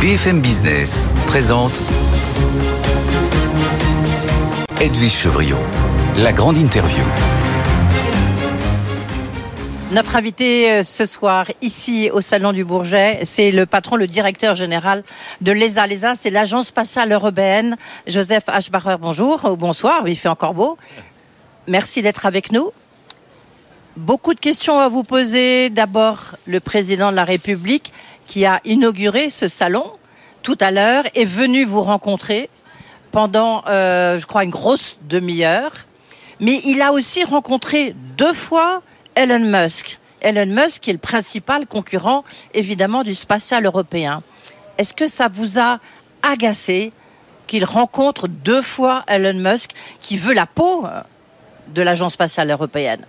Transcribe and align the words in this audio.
BFM 0.00 0.40
Business 0.40 1.08
présente 1.26 1.82
Edwige 4.80 5.12
Chevriot, 5.12 5.56
la 6.16 6.32
grande 6.32 6.56
interview. 6.56 7.02
Notre 9.90 10.14
invité 10.14 10.70
euh, 10.70 10.82
ce 10.84 11.04
soir 11.04 11.46
ici 11.62 12.10
au 12.12 12.20
Salon 12.20 12.52
du 12.52 12.64
Bourget, 12.64 13.18
c'est 13.24 13.50
le 13.50 13.66
patron, 13.66 13.96
le 13.96 14.06
directeur 14.06 14.54
général 14.54 15.02
de 15.40 15.50
l'ESA. 15.50 15.88
L'ESA, 15.88 16.14
c'est 16.14 16.30
l'Agence 16.30 16.68
spatiale 16.68 17.12
européenne. 17.12 17.76
Joseph 18.06 18.44
Aschbacher, 18.46 18.98
bonjour 19.00 19.44
ou 19.50 19.56
bonsoir, 19.56 20.06
il 20.06 20.16
fait 20.16 20.28
encore 20.28 20.54
beau. 20.54 20.78
Merci 21.66 22.02
d'être 22.02 22.24
avec 22.24 22.52
nous. 22.52 22.70
Beaucoup 23.96 24.32
de 24.32 24.38
questions 24.38 24.78
à 24.78 24.88
vous 24.88 25.02
poser. 25.02 25.70
D'abord, 25.70 26.36
le 26.46 26.60
président 26.60 27.10
de 27.10 27.16
la 27.16 27.24
République 27.24 27.92
qui 28.28 28.46
a 28.46 28.60
inauguré 28.64 29.30
ce 29.30 29.48
salon 29.48 29.90
tout 30.42 30.56
à 30.60 30.70
l'heure 30.70 31.04
est 31.14 31.24
venu 31.24 31.64
vous 31.64 31.82
rencontrer 31.82 32.48
pendant, 33.10 33.64
euh, 33.66 34.18
je 34.18 34.26
crois, 34.26 34.44
une 34.44 34.50
grosse 34.50 34.98
demi-heure. 35.02 35.72
Mais 36.40 36.60
il 36.64 36.80
a 36.82 36.92
aussi 36.92 37.24
rencontré 37.24 37.94
deux 38.16 38.32
fois 38.32 38.82
Elon 39.16 39.40
Musk. 39.40 39.98
Elon 40.20 40.46
Musk 40.46 40.82
qui 40.82 40.90
est 40.90 40.92
le 40.92 40.98
principal 40.98 41.66
concurrent, 41.66 42.22
évidemment, 42.54 43.02
du 43.02 43.14
spatial 43.14 43.66
européen. 43.66 44.22
Est-ce 44.76 44.94
que 44.94 45.08
ça 45.08 45.28
vous 45.28 45.58
a 45.58 45.80
agacé 46.22 46.92
qu'il 47.46 47.64
rencontre 47.64 48.28
deux 48.28 48.62
fois 48.62 49.04
Elon 49.08 49.38
Musk 49.38 49.72
qui 50.00 50.16
veut 50.18 50.34
la 50.34 50.46
peau 50.46 50.86
de 51.68 51.82
l'Agence 51.82 52.12
spatiale 52.12 52.50
européenne? 52.50 53.04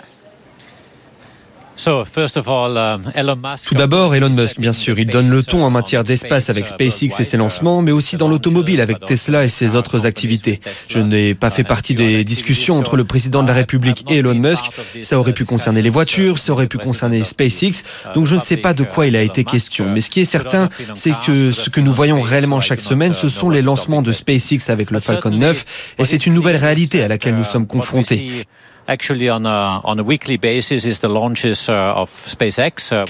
Tout 3.66 3.76
d'abord, 3.76 4.14
Elon 4.14 4.30
Musk, 4.30 4.60
bien 4.60 4.74
sûr, 4.74 5.00
il 5.00 5.08
donne 5.08 5.30
le 5.30 5.44
ton 5.44 5.64
en 5.64 5.70
matière 5.70 6.04
d'espace 6.04 6.50
avec 6.50 6.68
SpaceX 6.68 7.20
et 7.20 7.24
ses 7.24 7.38
lancements, 7.38 7.82
mais 7.82 7.94
aussi 7.94 8.18
dans 8.18 8.28
l'automobile 8.28 8.82
avec 8.82 9.06
Tesla 9.06 9.46
et 9.46 9.50
ses 9.50 9.76
autres 9.76 10.06
activités. 10.06 10.60
Je 10.90 11.00
n'ai 11.00 11.36
pas 11.36 11.50
fait 11.50 11.64
partie 11.64 11.96
des 11.96 12.26
discussions 12.26 12.78
entre 12.78 12.98
le 12.98 13.06
président 13.06 13.44
de 13.44 13.48
la 13.48 13.54
République 13.54 14.04
et 14.12 14.18
Elon 14.18 14.36
Musk. 14.36 14.66
Ça 15.04 15.18
aurait 15.18 15.32
pu 15.32 15.46
concerner 15.46 15.82
les 15.82 15.90
voitures, 15.90 16.38
ça 16.38 16.52
aurait 16.52 16.68
pu 16.68 16.78
concerner 16.78 17.24
SpaceX, 17.24 17.84
donc 18.14 18.26
je 18.26 18.36
ne 18.36 18.42
sais 18.42 18.58
pas 18.58 18.74
de 18.74 18.84
quoi 18.84 19.08
il 19.08 19.16
a 19.16 19.22
été 19.22 19.46
question. 19.46 19.90
Mais 19.90 20.02
ce 20.02 20.10
qui 20.10 20.20
est 20.20 20.26
certain, 20.26 20.68
c'est 20.96 21.14
que 21.26 21.54
ce 21.54 21.70
que 21.70 21.80
nous 21.80 21.94
voyons 21.94 22.22
réellement 22.22 22.60
chaque 22.60 22.82
semaine, 22.82 23.14
ce 23.14 23.30
sont 23.30 23.50
les 23.50 23.62
lancements 23.62 24.02
de 24.02 24.12
SpaceX 24.12 24.70
avec 24.70 24.92
le 24.92 25.00
Falcon 25.00 25.32
9, 25.32 25.66
et 25.98 26.06
c'est 26.06 26.26
une 26.26 26.34
nouvelle 26.34 26.58
réalité 26.58 27.04
à 27.04 27.08
laquelle 27.08 27.36
nous 27.36 27.46
sommes 27.46 27.68
confrontés. 27.68 28.46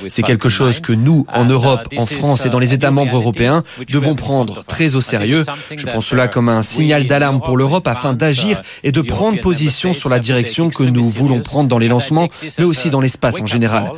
C'est 0.07 0.23
quelque 0.23 0.49
chose 0.49 0.79
que 0.79 0.93
nous, 0.93 1.25
en 1.33 1.47
uh, 1.49 1.53
Europe, 1.53 1.87
en 1.97 2.05
France 2.05 2.45
et 2.45 2.49
dans 2.49 2.59
les 2.59 2.73
États 2.73 2.91
membres 2.91 3.15
européens, 3.15 3.63
devons 3.89 4.15
prendre 4.15 4.63
très 4.65 4.95
au 4.95 5.01
sérieux. 5.01 5.45
Je 5.75 5.85
prends 5.85 6.01
cela 6.01 6.25
uh, 6.25 6.29
comme 6.29 6.49
un 6.49 6.63
signal 6.63 7.07
d'alarme 7.07 7.41
pour 7.41 7.57
l'Europe 7.57 7.87
afin 7.87 8.13
d'agir 8.13 8.59
uh, 8.59 8.87
et 8.87 8.91
de 8.91 9.01
prendre 9.01 9.39
position 9.39 9.93
sur 9.93 10.09
la 10.09 10.19
direction 10.19 10.69
que 10.69 10.83
nous 10.83 11.07
voulons 11.07 11.39
prendre 11.39 11.69
dans 11.69 11.79
les 11.79 11.87
lancements, 11.87 12.27
mais 12.57 12.65
aussi 12.65 12.89
dans 12.89 13.01
l'espace 13.01 13.39
en 13.39 13.47
général 13.47 13.93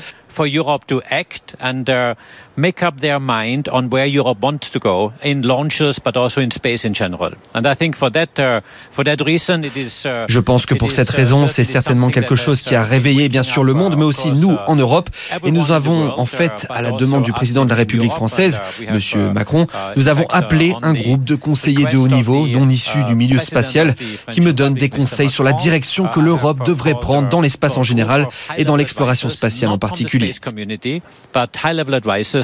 uh, 2.61 2.67
make 2.67 2.83
up 2.83 2.99
their 3.01 3.19
mind 3.19 3.69
on 3.71 3.89
where 3.89 4.07
Europe 4.07 4.39
wants 4.41 4.69
to 4.71 4.79
go 4.79 5.09
in 5.23 5.41
launches, 5.41 5.99
but 5.99 6.15
also 6.15 6.41
in 6.41 6.51
space 6.51 6.85
in 6.85 6.93
general. 6.93 7.31
And 7.53 7.65
I 7.65 7.75
think 7.75 7.95
for 7.95 8.09
that, 8.11 8.39
uh, 8.39 8.61
for 8.91 9.03
that 9.05 9.21
reason, 9.25 9.63
it 9.63 9.75
is. 9.75 10.05
Uh, 10.05 10.25
Je 10.27 10.39
pense 10.39 10.65
que 10.65 10.75
pour 10.75 10.91
cette 10.91 11.11
uh, 11.11 11.15
raison, 11.15 11.47
c'est 11.47 11.63
certainement 11.63 12.09
quelque 12.09 12.35
chose 12.35 12.61
qui 12.61 12.75
a 12.75 12.83
réveillé 12.83 13.29
bien 13.29 13.43
sûr 13.43 13.63
le 13.63 13.73
monde, 13.73 13.95
mais 13.97 14.05
aussi 14.05 14.31
nous 14.31 14.57
en 14.67 14.75
Europe. 14.75 15.09
Et 15.45 15.51
nous 15.51 15.71
avons, 15.71 16.17
en 16.17 16.25
fait, 16.25 16.67
à 16.69 16.81
la 16.81 16.91
demande 16.91 17.23
du 17.23 17.33
président 17.33 17.65
de 17.65 17.69
la 17.69 17.75
République 17.75 18.13
française, 18.13 18.61
Monsieur 18.91 19.31
Macron, 19.31 19.67
nous 19.95 20.07
avons 20.07 20.25
appelé 20.29 20.73
un 20.81 20.93
groupe 20.93 21.23
de 21.23 21.35
conseillers 21.35 21.85
de 21.85 21.97
haut 21.97 22.07
niveau, 22.07 22.47
non 22.47 22.69
issus 22.69 23.03
du 23.05 23.15
milieu 23.15 23.39
spatial, 23.39 23.95
qui 24.31 24.41
me 24.41 24.53
donnent 24.53 24.75
des 24.75 24.89
conseils 24.89 25.29
sur 25.29 25.43
la 25.43 25.53
direction 25.53 26.07
que 26.07 26.19
l'Europe 26.19 26.65
devrait 26.65 26.99
prendre 26.99 27.29
dans 27.29 27.41
l'espace 27.41 27.77
en 27.77 27.83
général 27.83 28.27
et 28.57 28.63
dans 28.63 28.75
l'exploration 28.75 29.29
spatiale 29.29 29.71
en 29.71 29.77
particulier 29.77 30.33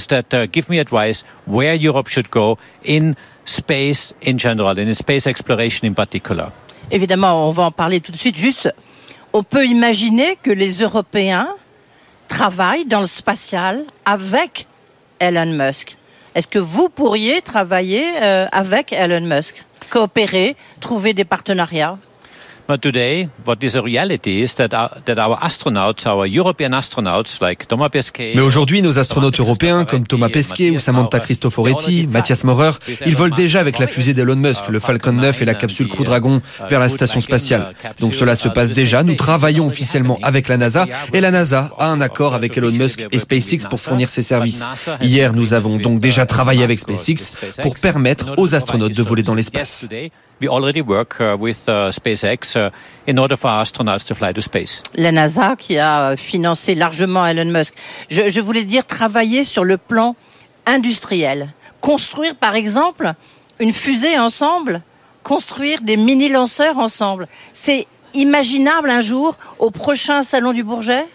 advisors 0.07 0.29
that 0.29 0.33
uh, 0.33 0.45
give 0.47 0.69
me 0.69 0.79
advice 0.79 1.23
where 1.45 1.75
Europe 1.75 2.07
should 2.07 2.29
go 2.29 2.57
in 2.83 3.15
space 3.45 4.13
in 4.21 4.37
general, 4.37 4.77
in 4.77 4.93
space 4.95 5.27
exploration 5.27 5.87
in 5.87 5.93
particular. 5.93 6.51
Évidemment, 6.91 7.47
on 7.47 7.51
va 7.51 7.63
en 7.63 7.71
parler 7.71 7.99
tout 7.99 8.11
de 8.11 8.17
suite. 8.17 8.37
Juste, 8.37 8.73
on 9.33 9.43
peut 9.43 9.65
imaginer 9.65 10.37
que 10.41 10.51
les 10.51 10.81
Européens 10.81 11.49
travaillent 12.27 12.85
dans 12.85 13.01
le 13.01 13.07
spatial 13.07 13.85
avec 14.05 14.67
Elon 15.19 15.53
Musk. 15.53 15.97
Est-ce 16.35 16.47
que 16.47 16.59
vous 16.59 16.89
pourriez 16.89 17.41
travailler 17.41 18.03
euh, 18.21 18.45
avec 18.51 18.93
Elon 18.93 19.25
Musk, 19.25 19.65
coopérer, 19.89 20.55
trouver 20.79 21.13
des 21.13 21.25
partenariats? 21.25 21.97
But 22.67 22.81
today, 22.81 23.29
what 23.45 23.59
is 23.61 23.77
a 23.77 23.81
reality 23.81 24.41
is 24.41 24.55
that 24.55 24.73
our, 24.73 24.89
that 25.05 25.17
our 25.17 25.37
astronauts, 25.37 26.05
our 26.05 26.27
European 26.27 26.73
astronauts, 26.73 27.39
like 27.39 27.65
Thomas 27.65 27.87
Pesquet. 27.87 28.33
Mais 28.35 28.41
aujourd'hui, 28.41 28.81
nos 28.81 28.99
astronautes 28.99 29.39
européens, 29.39 29.85
comme 29.85 30.05
Thomas 30.05 30.27
Pesquet 30.27 30.71
ou 30.71 30.79
Samantha 30.79 31.21
Cristoforetti, 31.21 32.07
Mathias 32.07 32.43
Maurer, 32.43 32.71
ils 33.05 33.15
volent 33.15 33.33
déjà 33.33 33.61
avec 33.61 33.79
la 33.79 33.87
fusée 33.87 34.13
d'Elon 34.13 34.35
Musk, 34.35 34.67
le 34.67 34.79
Falcon 34.79 35.13
9 35.13 35.41
et 35.41 35.45
la 35.45 35.53
capsule 35.53 35.87
Crew 35.87 36.03
Dragon 36.03 36.41
vers 36.69 36.81
la 36.81 36.89
station 36.89 37.21
spatiale. 37.21 37.73
Donc 38.01 38.13
cela 38.13 38.35
se 38.35 38.49
passe 38.49 38.73
déjà. 38.73 39.01
Nous 39.01 39.15
travaillons 39.15 39.67
officiellement 39.67 40.19
avec 40.21 40.49
la 40.49 40.57
NASA 40.57 40.87
et 41.13 41.21
la 41.21 41.31
NASA 41.31 41.71
a 41.79 41.87
un 41.87 42.01
accord 42.01 42.33
avec 42.33 42.57
Elon 42.57 42.71
Musk 42.71 43.05
et 43.13 43.19
SpaceX 43.19 43.69
pour 43.69 43.79
fournir 43.79 44.09
ses 44.09 44.23
services. 44.23 44.67
Hier, 45.01 45.31
nous 45.31 45.53
avons 45.53 45.77
donc 45.77 46.01
déjà 46.01 46.25
travaillé 46.25 46.65
avec 46.65 46.81
SpaceX 46.81 47.31
pour 47.61 47.75
permettre 47.75 48.33
aux 48.35 48.55
astronautes 48.55 48.95
de 48.95 49.03
voler 49.03 49.23
dans 49.23 49.35
l'espace. 49.35 49.87
We 50.39 50.47
already 50.47 50.81
work 50.81 51.19
uh, 51.19 51.35
with 51.39 51.67
uh, 51.67 51.91
SpaceX 51.91 52.55
uh, 52.55 52.69
in 53.05 53.17
order 53.17 53.37
for 53.37 53.49
astronauts 53.49 54.05
to 54.05 54.15
fly 54.15 54.33
to 54.33 54.41
space. 54.41 54.83
La 54.95 55.11
NASA 55.11 55.55
qui 55.55 55.77
a 55.77 56.15
financé 56.17 56.75
largement 56.75 57.25
Elon 57.25 57.51
Musk. 57.51 57.73
Je, 58.09 58.29
je 58.29 58.41
voulais 58.41 58.63
dire 58.63 58.85
travailler 58.85 59.43
sur 59.43 59.63
le 59.63 59.77
plan 59.77 60.15
industriel, 60.65 61.53
construire 61.81 62.35
par 62.35 62.55
exemple 62.55 63.13
une 63.59 63.73
fusée 63.73 64.17
ensemble, 64.19 64.81
construire 65.23 65.81
des 65.81 65.97
mini 65.97 66.29
lanceurs 66.29 66.77
ensemble. 66.77 67.27
C'est 67.53 67.87
imaginable 68.13 68.89
un 68.89 69.01
jour 69.01 69.35
au 69.59 69.71
prochain 69.71 70.23
salon 70.23 70.53
du 70.53 70.63
Bourget? 70.63 71.05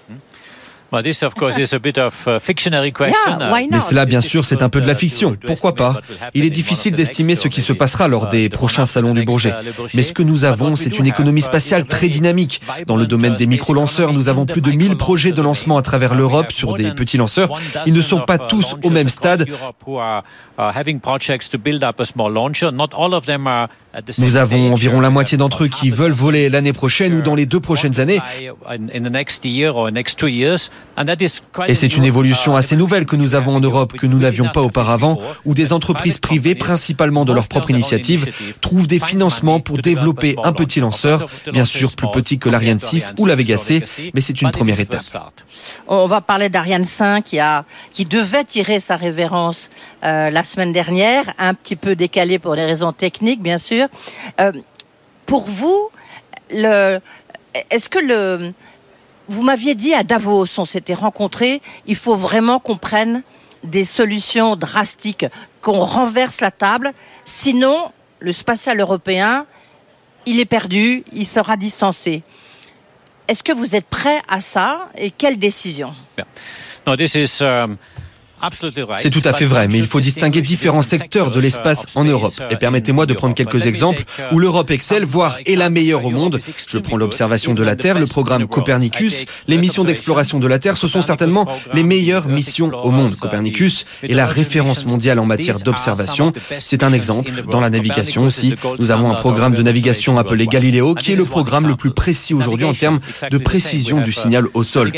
Hmm. 3.09 3.67
Mais 3.71 3.81
cela, 3.81 4.05
bien 4.05 4.21
sûr, 4.21 4.45
c'est 4.45 4.63
un 4.63 4.69
peu 4.69 4.81
de 4.81 4.87
la 4.87 4.95
fiction. 4.95 5.37
Pourquoi 5.47 5.75
pas? 5.75 6.01
Il 6.35 6.45
est 6.45 6.51
difficile 6.51 6.95
d'estimer 6.95 7.35
ce 7.35 7.49
qui 7.49 7.61
se 7.63 7.73
passera 7.73 8.09
lors 8.09 8.29
des 8.29 8.49
prochains 8.49 8.87
salons 8.87 9.15
du 9.15 9.25
Bourget. 9.25 9.55
Mais 9.95 10.03
ce 10.03 10.13
que 10.13 10.23
nous 10.23 10.45
avons, 10.45 10.77
c'est 10.77 10.99
une 10.99 11.07
économie 11.07 11.41
spatiale 11.43 11.85
très 11.85 12.09
dynamique. 12.09 12.61
Dans 12.87 12.97
le 12.97 13.07
domaine 13.07 13.37
des 13.37 13.47
micro-lanceurs, 13.47 14.13
nous 14.13 14.29
avons 14.29 14.47
plus 14.47 14.61
de 14.61 14.71
1000 14.71 14.97
projets 14.97 15.33
de 15.33 15.43
lancement 15.43 15.79
à 15.79 15.83
travers 15.83 16.15
l'Europe 16.15 16.53
sur 16.53 16.75
des 16.75 16.91
petits 16.93 17.17
lanceurs. 17.17 17.49
Ils 17.87 17.95
ne 17.95 18.03
sont 18.03 18.21
pas 18.21 18.39
tous 18.39 18.77
au 18.83 18.91
même 18.91 19.09
stade. 19.09 19.47
Nous 24.19 24.37
avons 24.37 24.73
environ 24.73 25.01
la 25.01 25.11
moitié 25.11 25.37
d'entre 25.37 25.65
eux 25.65 25.69
qui 25.69 25.91
veulent 25.91 26.13
voler 26.13 26.49
l'année 26.49 26.73
prochaine 26.73 27.15
ou 27.15 27.23
dans 27.23 27.35
les 27.35 27.47
deux 27.47 27.61
prochaines 27.61 28.01
années. 28.01 28.21
Et 31.69 31.75
c'est 31.75 31.97
une 31.97 32.05
évolution 32.05 32.57
assez 32.57 32.77
nouvelle 32.77 33.07
que 33.07 33.17
nous 33.17 33.35
avons 33.35 33.57
en 33.57 33.61
Europe, 33.61 33.93
que 33.93 34.07
nous 34.07 34.19
n'avions 34.19 34.49
pas 34.49 34.63
auparavant, 34.63 35.19
où 35.45 35.55
des 35.55 35.73
entreprises 35.73 36.19
privées, 36.19 36.55
principalement 36.55 37.25
de 37.25 37.33
leur 37.33 37.49
propre 37.49 37.71
initiative, 37.71 38.33
trouvent 38.61 38.87
des 38.87 39.01
financements 39.01 39.61
pour 39.61 39.79
développer 39.79 40.37
un 40.43 40.53
petit 40.53 40.81
lanceur, 40.81 41.27
bien 41.53 41.65
sûr 41.65 41.95
plus 41.95 42.09
petit 42.13 42.39
que 42.39 42.49
l'Ariane 42.49 42.81
6 42.81 43.15
ou 43.19 43.27
la 43.27 43.35
Vega 43.35 43.59
C, 43.59 43.85
mais 44.15 44.21
c'est 44.21 44.41
une 44.41 44.51
première 44.51 44.81
étape. 44.81 45.03
On 45.87 46.07
va 46.07 46.21
parler 46.21 46.49
d'Ariane 46.49 46.85
5 46.85 47.25
qui, 47.25 47.39
a, 47.39 47.65
qui 47.93 48.05
devait 48.05 48.45
tirer 48.45 48.81
sa 48.81 48.97
révérence 48.97 49.69
euh, 50.05 50.31
la 50.31 50.45
semaine 50.45 50.73
dernière, 50.73 51.33
un 51.39 51.55
petit 51.55 51.77
peu 51.77 51.95
décalé 51.95 52.39
pour 52.39 52.57
des 52.57 52.65
raisons 52.65 52.93
techniques, 52.93 53.43
bien 53.43 53.59
sûr. 53.59 53.82
Euh, 54.41 54.53
pour 55.27 55.45
vous, 55.45 55.91
est-ce 56.51 57.89
que 57.89 57.99
le, 57.99 58.53
vous 59.29 59.43
m'aviez 59.43 59.75
dit 59.75 59.95
à 59.95 60.03
Davos, 60.03 60.59
on 60.59 60.65
s'était 60.65 60.95
rencontrés, 60.95 61.63
il 61.87 61.97
faut 61.97 62.17
vraiment 62.17 62.59
qu'on 62.59 62.77
prenne 62.77 63.23
des 63.65 63.85
solutions 63.85 64.57
drastiques, 64.57 65.27
qu'on 65.61 65.85
renverse 65.85 66.41
la 66.41 66.51
table, 66.51 66.93
sinon 67.25 67.93
le 68.19 68.33
spatial 68.33 68.81
européen, 68.81 69.47
il 70.27 70.41
est 70.41 70.45
perdu, 70.45 71.05
il 71.13 71.27
sera 71.27 71.57
distancé. 71.57 72.23
Est-ce 73.29 73.43
que 73.43 73.53
vous 73.53 73.77
êtes 73.77 73.87
prêt 73.87 74.21
à 74.29 74.41
ça 74.41 74.89
et 74.97 75.11
quelle 75.11 75.39
décision? 75.39 75.95
Is, 76.87 77.41
um, 77.41 77.77
C'est 78.99 79.11
tout 79.11 79.23
à 79.25 79.33
fait 79.33 79.45
vrai, 79.45 79.69
mais 79.69 79.79
il 79.79 79.87
faut 79.87 80.01
distinguer 80.01 80.43
différents 80.43 80.83
secteurs 80.83 81.31
de 81.31 81.39
l'espace 81.39 81.87
en 81.95 82.05
Europe. 82.05 82.35
Et 82.51 82.57
permettez-moi 82.57 83.07
de 83.07 83.15
prendre 83.15 83.35
quelques 83.35 83.67
exemples 83.67 84.03
où 84.33 84.39
l'Europe 84.39 84.71
excelle, 84.71 85.05
voire 85.05 85.39
est 85.47 85.55
la 85.55 85.71
meilleure 85.71 86.05
au 86.05 86.11
monde. 86.11 86.41
Je 86.67 86.79
prends 86.79 86.97
l'observation 86.97 87.55
de 87.55 87.63
la 87.63 87.77
Terre, 87.77 87.99
le 87.99 88.07
programme 88.07 88.49
Copernicus. 88.49 89.27
Les 89.47 89.59
missions 89.59 89.85
d'exploration 89.85 90.41
de 90.41 90.47
la 90.49 90.59
Terre, 90.59 90.77
ce 90.77 90.89
sont 90.89 91.03
certainement 91.03 91.47
les 91.73 91.85
meilleures 91.85 92.27
missions 92.27 92.73
au 92.83 92.91
monde. 92.91 93.15
Copernicus 93.17 93.87
est 94.03 94.15
la 94.15 94.27
référence 94.27 94.87
mondiale 94.87 95.19
en 95.19 95.25
matière 95.25 95.61
d'observation. 95.61 96.33
C'est 96.59 96.83
un 96.83 96.93
exemple. 96.93 97.31
Dans 97.51 97.61
la 97.61 97.71
navigation 97.71 98.25
aussi, 98.25 98.55
nous 98.79 98.91
avons 98.91 99.11
un 99.11 99.15
programme 99.15 99.55
de 99.55 99.63
navigation 99.63 100.19
appelé 100.19 100.47
Galileo, 100.47 100.95
qui 100.95 101.13
est 101.13 101.17
le 101.17 101.25
programme 101.25 101.69
le 101.69 101.77
plus 101.77 101.93
précis 101.93 102.35
aujourd'hui 102.35 102.67
en 102.67 102.75
termes 102.75 103.01
de 103.31 103.39
précision 103.39 104.01
du 104.01 104.13
signal 104.13 104.47
au 104.55 104.63
sol. 104.63 104.93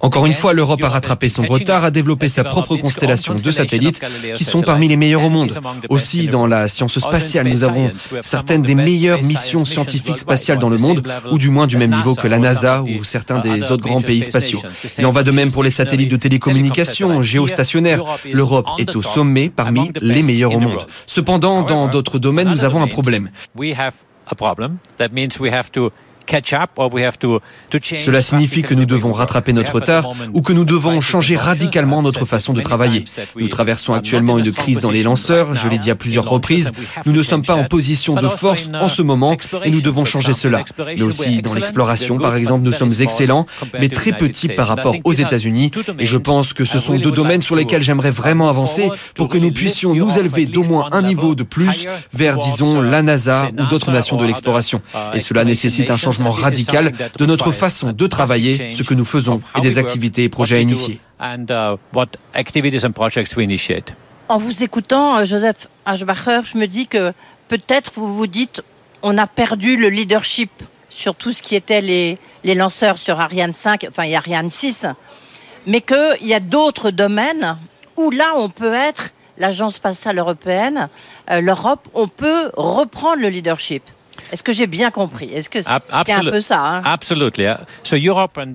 Encore 0.00 0.26
une 0.26 0.32
fois, 0.32 0.52
l'Europe 0.54 0.82
a 0.82 0.88
rattrapé 0.88 1.28
son 1.28 1.42
retard, 1.42 1.84
a 1.84 1.90
développé 1.90 2.30
sa 2.30 2.42
propre 2.42 2.76
constellation 2.76 3.34
de 3.34 3.50
satellites 3.50 4.00
qui 4.34 4.44
sont 4.44 4.62
parmi 4.62 4.88
les 4.88 4.96
meilleurs 4.96 5.22
au 5.22 5.28
monde. 5.28 5.52
Aussi, 5.90 6.28
dans 6.28 6.46
la 6.46 6.68
science 6.68 6.98
spatiale, 6.98 7.48
nous 7.48 7.64
avons 7.64 7.90
certaines 8.22 8.62
des 8.62 8.74
meilleures 8.74 9.22
missions 9.22 9.66
scientifiques 9.66 10.16
spatiales 10.16 10.58
dans 10.58 10.70
le 10.70 10.78
monde, 10.78 11.06
ou 11.30 11.36
du 11.36 11.50
moins 11.50 11.66
du 11.66 11.76
même 11.76 11.94
niveau 11.94 12.14
que 12.14 12.28
la 12.28 12.38
NASA 12.38 12.82
ou 12.82 13.04
certains 13.04 13.40
des 13.40 13.70
autres 13.70 13.84
grands 13.84 14.00
pays 14.00 14.22
spatiaux. 14.22 14.62
Il 14.98 15.04
en 15.04 15.10
va 15.10 15.22
de 15.22 15.30
même 15.30 15.52
pour 15.52 15.62
les 15.62 15.70
satellites 15.70 16.10
de 16.10 16.16
télécommunications 16.16 17.20
géostationnaires. 17.20 18.02
L'Europe 18.32 18.68
est 18.78 18.96
au 18.96 19.02
sommet 19.02 19.50
parmi 19.54 19.90
les 20.00 20.22
meilleurs 20.22 20.54
au 20.54 20.60
monde. 20.60 20.86
Cependant, 21.06 21.62
dans 21.62 21.88
d'autres 21.88 22.18
domaines, 22.18 22.48
nous 22.48 22.64
avons 22.64 22.82
un 22.82 22.88
problème. 22.88 23.30
Cela 28.00 28.22
signifie 28.22 28.62
que 28.62 28.74
nous 28.74 28.86
devons 28.86 29.12
rattraper 29.12 29.52
notre 29.52 29.74
retard 29.74 30.10
ou 30.32 30.42
que 30.42 30.52
nous 30.52 30.64
devons 30.64 31.00
changer 31.00 31.36
radicalement 31.36 32.02
notre 32.02 32.24
façon 32.24 32.52
de 32.52 32.60
travailler. 32.60 33.04
Nous 33.36 33.48
traversons 33.48 33.94
actuellement 33.94 34.38
une 34.38 34.50
crise 34.52 34.80
dans 34.80 34.90
les 34.90 35.02
lanceurs, 35.02 35.54
je 35.54 35.68
l'ai 35.68 35.78
dit 35.78 35.90
à 35.90 35.94
plusieurs 35.94 36.28
reprises. 36.28 36.72
Nous 37.06 37.12
ne 37.12 37.22
sommes 37.22 37.42
pas 37.42 37.54
en 37.54 37.64
position 37.64 38.14
de 38.14 38.28
force 38.28 38.68
en 38.72 38.88
ce 38.88 39.02
moment 39.02 39.36
et 39.64 39.70
nous 39.70 39.80
devons 39.80 40.04
changer 40.04 40.34
cela. 40.34 40.64
Mais 40.86 41.02
aussi 41.02 41.42
dans 41.42 41.54
l'exploration, 41.54 42.18
par 42.18 42.36
exemple, 42.36 42.64
nous 42.64 42.72
sommes 42.72 42.92
excellents, 43.00 43.46
mais 43.78 43.88
très 43.88 44.12
petits 44.12 44.48
par 44.48 44.68
rapport 44.68 44.96
aux 45.04 45.12
États-Unis. 45.12 45.70
Et 45.98 46.06
je 46.06 46.16
pense 46.16 46.52
que 46.52 46.64
ce 46.64 46.78
sont 46.78 46.96
deux 46.96 47.12
domaines 47.12 47.42
sur 47.42 47.56
lesquels 47.56 47.82
j'aimerais 47.82 48.10
vraiment 48.10 48.48
avancer 48.48 48.90
pour 49.14 49.28
que 49.28 49.38
nous 49.38 49.52
puissions 49.52 49.94
nous 49.94 50.18
élever 50.18 50.46
d'au 50.46 50.62
moins 50.62 50.88
un 50.92 51.02
niveau 51.02 51.34
de 51.34 51.42
plus 51.42 51.86
vers, 52.12 52.38
disons, 52.38 52.80
la 52.80 53.02
NASA 53.02 53.50
ou 53.58 53.66
d'autres 53.66 53.90
nations 53.90 54.16
de 54.16 54.24
l'exploration. 54.24 54.80
Et 55.14 55.20
cela 55.20 55.44
nécessite 55.44 55.90
un 55.90 55.96
changement 55.96 56.13
radical 56.22 56.92
de 57.18 57.26
notre 57.26 57.52
façon 57.52 57.92
de 57.92 58.06
travailler, 58.06 58.70
ce 58.70 58.82
que 58.82 58.94
nous 58.94 59.04
faisons 59.04 59.40
et 59.56 59.60
des 59.60 59.78
activités 59.78 60.24
et 60.24 60.28
projets 60.28 60.56
à 60.56 60.60
initier. 60.60 61.00
Uh, 61.20 61.76
en 64.28 64.38
vous 64.38 64.62
écoutant, 64.64 65.18
euh, 65.18 65.24
Joseph 65.24 65.68
Ashbacher, 65.84 66.40
je 66.44 66.58
me 66.58 66.66
dis 66.66 66.86
que 66.86 67.12
peut-être 67.48 67.92
vous 67.94 68.14
vous 68.14 68.26
dites 68.26 68.62
on 69.02 69.18
a 69.18 69.26
perdu 69.26 69.76
le 69.76 69.90
leadership 69.90 70.50
sur 70.88 71.14
tout 71.14 71.32
ce 71.32 71.42
qui 71.42 71.54
était 71.54 71.82
les, 71.82 72.18
les 72.42 72.54
lanceurs 72.54 72.98
sur 72.98 73.20
Ariane 73.20 73.52
5, 73.52 73.86
enfin 73.88 74.04
et 74.04 74.16
Ariane 74.16 74.48
6, 74.48 74.86
mais 75.66 75.80
qu'il 75.80 76.26
y 76.26 76.34
a 76.34 76.40
d'autres 76.40 76.90
domaines 76.90 77.58
où 77.96 78.10
là 78.10 78.32
on 78.36 78.48
peut 78.48 78.72
être 78.72 79.10
l'Agence 79.38 79.74
spatiale 79.74 80.18
européenne, 80.18 80.88
euh, 81.30 81.40
l'Europe, 81.40 81.88
on 81.94 82.08
peut 82.08 82.50
reprendre 82.56 83.20
le 83.20 83.28
leadership. 83.28 83.82
Est-ce 84.32 84.42
que 84.42 84.52
j'ai 84.52 84.66
bien 84.66 84.90
compris? 84.90 85.30
Est-ce 85.32 85.48
que 85.48 85.62
c'est 85.62 85.70
un 85.70 86.24
peu 86.30 86.40
ça 86.40 86.60
hein? 86.60 86.82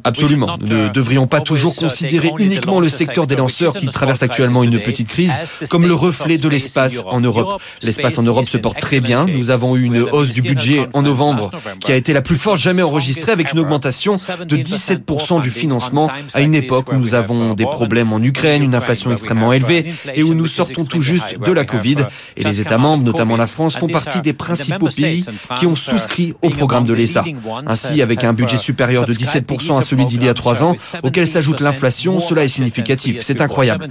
Absolument. 0.03 0.57
Nous 0.59 0.67
ne 0.67 0.89
devrions 0.89 1.27
pas 1.27 1.41
toujours 1.41 1.75
considérer 1.75 2.31
uniquement 2.38 2.79
le 2.79 2.89
secteur 2.89 3.27
des 3.27 3.35
lanceurs 3.35 3.73
qui 3.73 3.88
traverse 3.88 4.23
actuellement 4.23 4.63
une 4.63 4.79
petite 4.81 5.07
crise 5.07 5.33
comme 5.69 5.85
le 5.88 5.94
reflet 5.94 6.38
de 6.38 6.50
l'espace 6.50 7.03
en 7.06 7.19
Europe. 7.21 7.61
L'espace 7.83 8.17
en 8.17 8.23
Europe 8.23 8.47
se 8.47 8.57
porte 8.57 8.79
très 8.79 9.00
bien. 9.00 9.25
Nous 9.25 9.51
avons 9.51 9.75
eu 9.75 9.83
une 9.83 10.01
hausse 10.01 10.31
du 10.31 10.41
budget 10.41 10.88
en 10.94 11.01
novembre 11.01 11.51
qui 11.79 11.91
a 11.91 11.95
été 11.95 12.13
la 12.13 12.21
plus 12.21 12.38
forte 12.38 12.59
jamais 12.59 12.81
enregistrée 12.81 13.31
avec 13.31 13.53
une 13.53 13.59
augmentation 13.59 14.15
de 14.15 14.57
17% 14.57 15.41
du 15.41 15.51
financement 15.51 16.09
à 16.33 16.41
une 16.41 16.56
époque 16.56 16.91
où 16.91 16.95
nous 16.95 17.13
avons 17.13 17.53
des 17.53 17.65
problèmes 17.65 18.13
en 18.13 18.21
Ukraine, 18.21 18.63
une 18.63 18.75
inflation 18.75 19.11
extrêmement 19.11 19.53
élevée 19.53 19.94
et 20.13 20.23
où 20.23 20.33
nous 20.33 20.47
sortons 20.47 20.85
tout 20.85 21.01
juste 21.01 21.39
de 21.39 21.51
la 21.51 21.65
Covid. 21.65 21.97
Et 22.38 22.44
les 22.44 22.61
États 22.61 22.77
membres, 22.77 23.03
notamment 23.03 23.38
la 23.38 23.47
France, 23.47 23.77
font 23.77 23.88
partie 23.88 24.21
des 24.21 24.33
principaux 24.33 24.89
pays 24.95 25.25
qui 25.57 25.65
ont 25.65 25.75
souscrit 25.75 26.33
au 26.41 26.49
programme 26.49 26.85
de 26.85 26.93
l'ESA. 26.93 27.23
Ainsi, 27.67 28.01
avec 28.01 28.23
un 28.23 28.33
budget 28.33 28.57
supérieur 28.57 29.05
de 29.05 29.13
17% 29.13 29.77
à 29.77 29.81
celui 29.81 30.05
d'il 30.05 30.23
y 30.23 30.29
a 30.29 30.33
trois 30.33 30.63
ans, 30.63 30.75
auquel 31.03 31.27
s'ajoute 31.27 31.61
l'inflation, 31.61 32.19
cela 32.19 32.43
est 32.43 32.49
significatif. 32.49 33.19
C'est 33.21 33.41
incroyable. 33.41 33.87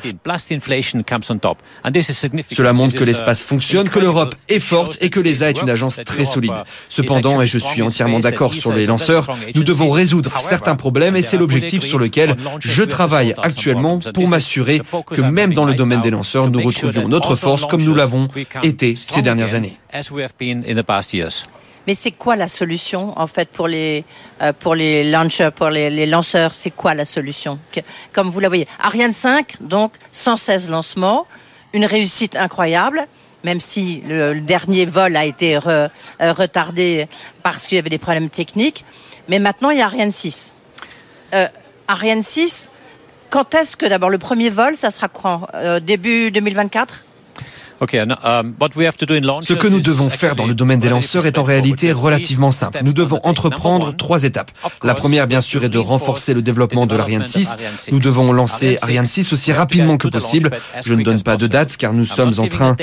Cela 2.51 2.73
montre 2.73 2.95
que 2.95 3.05
l'espace 3.05 3.43
fonctionne, 3.43 3.89
que 3.89 3.99
l'Europe 3.99 4.35
est 4.49 4.61
forte 4.61 4.99
et 5.01 5.11
que 5.11 5.21
l'ESA 5.21 5.51
est 5.51 5.63
une 5.63 5.71
agence 5.71 6.01
très 6.05 6.25
solide. 6.25 6.53
Cependant, 6.89 7.43
et 7.43 7.47
je 7.47 7.59
suis 7.59 7.83
entièrement 7.83 8.21
d'accord 8.21 8.55
sur 8.55 8.73
les 8.73 8.87
lanceurs, 8.87 9.37
nous 9.55 9.65
devons 9.65 9.91
résoudre 9.91 10.41
certains 10.41 10.77
problèmes 10.77 11.17
et 11.17 11.23
c'est 11.23 11.37
l'objectif 11.37 11.83
sur 11.83 11.99
lequel 11.99 12.37
je 12.61 12.83
travaille 12.83 13.35
actuellement 13.43 13.99
pour 14.15 14.29
m'assurer 14.29 14.83
que 15.13 15.21
même 15.21 15.55
dans 15.55 15.65
le 15.65 15.75
domaine 15.75 16.01
des 16.01 16.11
lanceurs, 16.11 16.51
nous 16.51 16.61
retrouvions 16.61 17.09
notre 17.09 17.35
force 17.35 17.67
comme 17.67 17.83
nous 17.83 17.95
l'avons 17.95 18.29
été 18.63 18.95
ces 18.95 19.23
dernières 19.23 19.55
années. 19.55 19.77
Mais 21.87 21.95
c'est 21.95 22.13
quoi 22.13 22.37
la 22.37 22.49
solution 22.49 23.19
en 23.19 23.27
fait 23.27 23.49
pour 23.49 23.67
les 23.67 24.05
euh, 24.43 24.53
pour 24.53 24.75
les 24.75 25.11
launchers, 25.11 25.51
pour 25.55 25.71
les, 25.71 26.05
lanceurs 26.05 26.55
C'est 26.55 26.71
quoi 26.71 26.93
la 26.93 27.07
solution? 27.07 27.59
Comme 28.13 28.29
vous 28.29 28.41
la 28.41 28.49
voyez, 28.49 28.69
Ariane 28.79 29.15
5, 29.15 29.57
donc 29.63 29.95
116 30.13 30.69
lancements, 30.69 31.27
une 31.73 31.87
réussite 31.87 32.37
incroyable. 32.37 33.07
Même 33.45 33.61
si 33.61 34.03
le, 34.07 34.41
dernier 34.41 34.85
vol 34.85 35.17
a 35.17 35.25
été 35.25 35.59
euh, 35.67 35.89
retardé 36.21 37.07
parce 37.43 37.67
qu'il 37.67 37.77
y 37.77 37.79
avait 37.79 37.89
des 37.89 37.97
problèmes 37.99 38.29
techniques, 38.29 38.85
mais 39.29 39.39
maintenant 39.39 39.71
il 39.71 39.79
y 39.79 39.81
a 39.81 39.87
Ariane 39.87 40.13
6. 40.13 40.53
Euh, 41.35 41.47
Ariane 41.87 42.23
6, 42.25 42.71
quand 43.31 43.55
est-ce 43.55 43.77
que 43.77 43.87
d'abord 43.87 44.11
le 44.11 44.19
premier 44.19 44.51
vol, 44.51 44.77
ça 44.77 44.91
sera 44.91 45.09
quand? 45.09 45.47
Début 45.81 46.31
2024 46.33 47.05
Um, 47.05 47.68
Ce 47.81 49.53
que 49.55 49.69
nous 49.69 49.81
devons 49.81 50.11
faire 50.11 50.35
dans 50.35 50.47
le 50.47 50.55
domaine 50.55 50.81
des 50.81 50.89
lanceurs 50.89 51.27
est 51.27 51.39
en 51.39 51.45
réalité 51.45 51.93
relativement 51.93 52.51
simple. 52.51 52.81
Nous 52.83 52.93
devons 52.93 53.21
entreprendre 53.23 53.95
trois 53.97 54.25
étapes. 54.25 54.51
La 54.83 54.95
première, 54.95 55.27
bien 55.27 55.41
sûr, 55.41 55.65
est 55.65 55.69
de 55.69 55.79
renforcer 55.79 56.35
le 56.35 56.43
développement 56.43 56.87
de 56.87 56.97
l'Ariane 56.97 57.25
6. 57.25 57.57
Nous 57.93 58.01
devons 58.01 58.33
lancer 58.33 58.79
Ariane 58.83 59.07
6 59.07 59.33
aussi 59.33 59.53
rapidement 59.53 59.97
que 59.97 60.09
possible. 60.09 60.51
Je 60.85 60.95
ne 60.95 61.03
donne 61.03 61.23
pas 61.23 61.37
de 61.37 61.47
date 61.47 61.77
car 61.77 61.93
nous 61.93 62.05
sommes 62.05 62.33
en 62.39 62.49
train... 62.49 62.77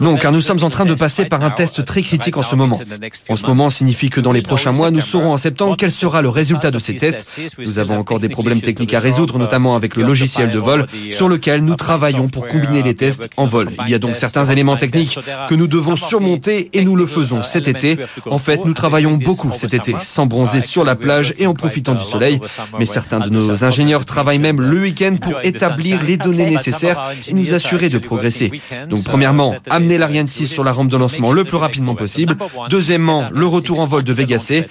Non, 0.00 0.16
car 0.16 0.32
nous 0.32 0.40
sommes 0.40 0.64
en 0.64 0.70
train 0.70 0.84
de 0.84 0.94
passer 0.94 1.24
par 1.24 1.42
un 1.42 1.50
test 1.50 1.84
très 1.84 2.02
critique 2.02 2.36
en 2.36 2.42
ce 2.42 2.56
moment. 2.56 2.80
En 3.28 3.36
ce 3.36 3.46
moment 3.46 3.70
signifie 3.70 4.10
que 4.10 4.20
dans 4.20 4.32
les 4.32 4.42
prochains 4.42 4.72
mois, 4.72 4.90
nous 4.90 5.00
saurons 5.00 5.32
en 5.32 5.36
septembre 5.38 5.76
quel 5.78 5.90
sera 5.90 6.20
le 6.20 6.28
résultat 6.28 6.70
de 6.70 6.78
ces 6.78 6.96
tests. 6.96 7.40
Nous 7.58 7.78
avons 7.78 7.98
encore 7.98 8.20
des 8.20 8.28
problèmes 8.28 8.60
techniques 8.60 8.94
à 8.94 9.00
résoudre, 9.00 9.38
notamment 9.38 9.76
avec 9.76 9.96
le 9.96 10.04
logiciel 10.04 10.50
de 10.50 10.58
vol 10.58 10.73
sur 11.10 11.28
lequel 11.28 11.62
nous 11.62 11.74
travaillons 11.74 12.28
pour 12.28 12.46
combiner 12.46 12.82
les 12.82 12.94
tests 12.94 13.28
en 13.36 13.46
vol. 13.46 13.70
Il 13.86 13.90
y 13.90 13.94
a 13.94 13.98
donc 13.98 14.16
certains 14.16 14.44
éléments 14.44 14.76
techniques 14.76 15.18
que 15.48 15.54
nous 15.54 15.66
devons 15.66 15.96
surmonter 15.96 16.70
et 16.72 16.82
nous 16.82 16.96
le 16.96 17.06
faisons 17.06 17.42
cet 17.42 17.68
été. 17.68 17.98
En 18.26 18.38
fait, 18.38 18.64
nous 18.64 18.74
travaillons 18.74 19.16
beaucoup 19.16 19.50
cet 19.54 19.74
été, 19.74 19.94
sans 20.00 20.26
bronzer 20.26 20.60
sur 20.60 20.84
la 20.84 20.96
plage 20.96 21.34
et 21.38 21.46
en 21.46 21.54
profitant 21.54 21.94
du 21.94 22.04
soleil. 22.04 22.40
Mais 22.78 22.86
certains 22.86 23.20
de 23.20 23.30
nos 23.30 23.64
ingénieurs 23.64 24.04
travaillent 24.04 24.38
même 24.38 24.60
le 24.60 24.80
week-end 24.80 25.16
pour 25.20 25.40
établir 25.42 26.02
les 26.02 26.16
données 26.16 26.46
nécessaires 26.46 27.12
et 27.28 27.34
nous 27.34 27.54
assurer 27.54 27.88
de 27.88 27.98
progresser. 27.98 28.50
Donc 28.88 29.04
premièrement, 29.04 29.54
amener 29.70 29.98
l'Ariane 29.98 30.26
6 30.26 30.46
sur 30.46 30.64
la 30.64 30.72
rampe 30.72 30.88
de 30.88 30.96
lancement 30.96 31.32
le 31.32 31.44
plus 31.44 31.56
rapidement 31.56 31.94
possible. 31.94 32.36
Deuxièmement, 32.70 33.28
le 33.32 33.46
retour 33.46 33.80
en 33.80 33.86
vol 33.86 34.02
de 34.04 34.12
Vega 34.12 34.38
C. 34.38 34.66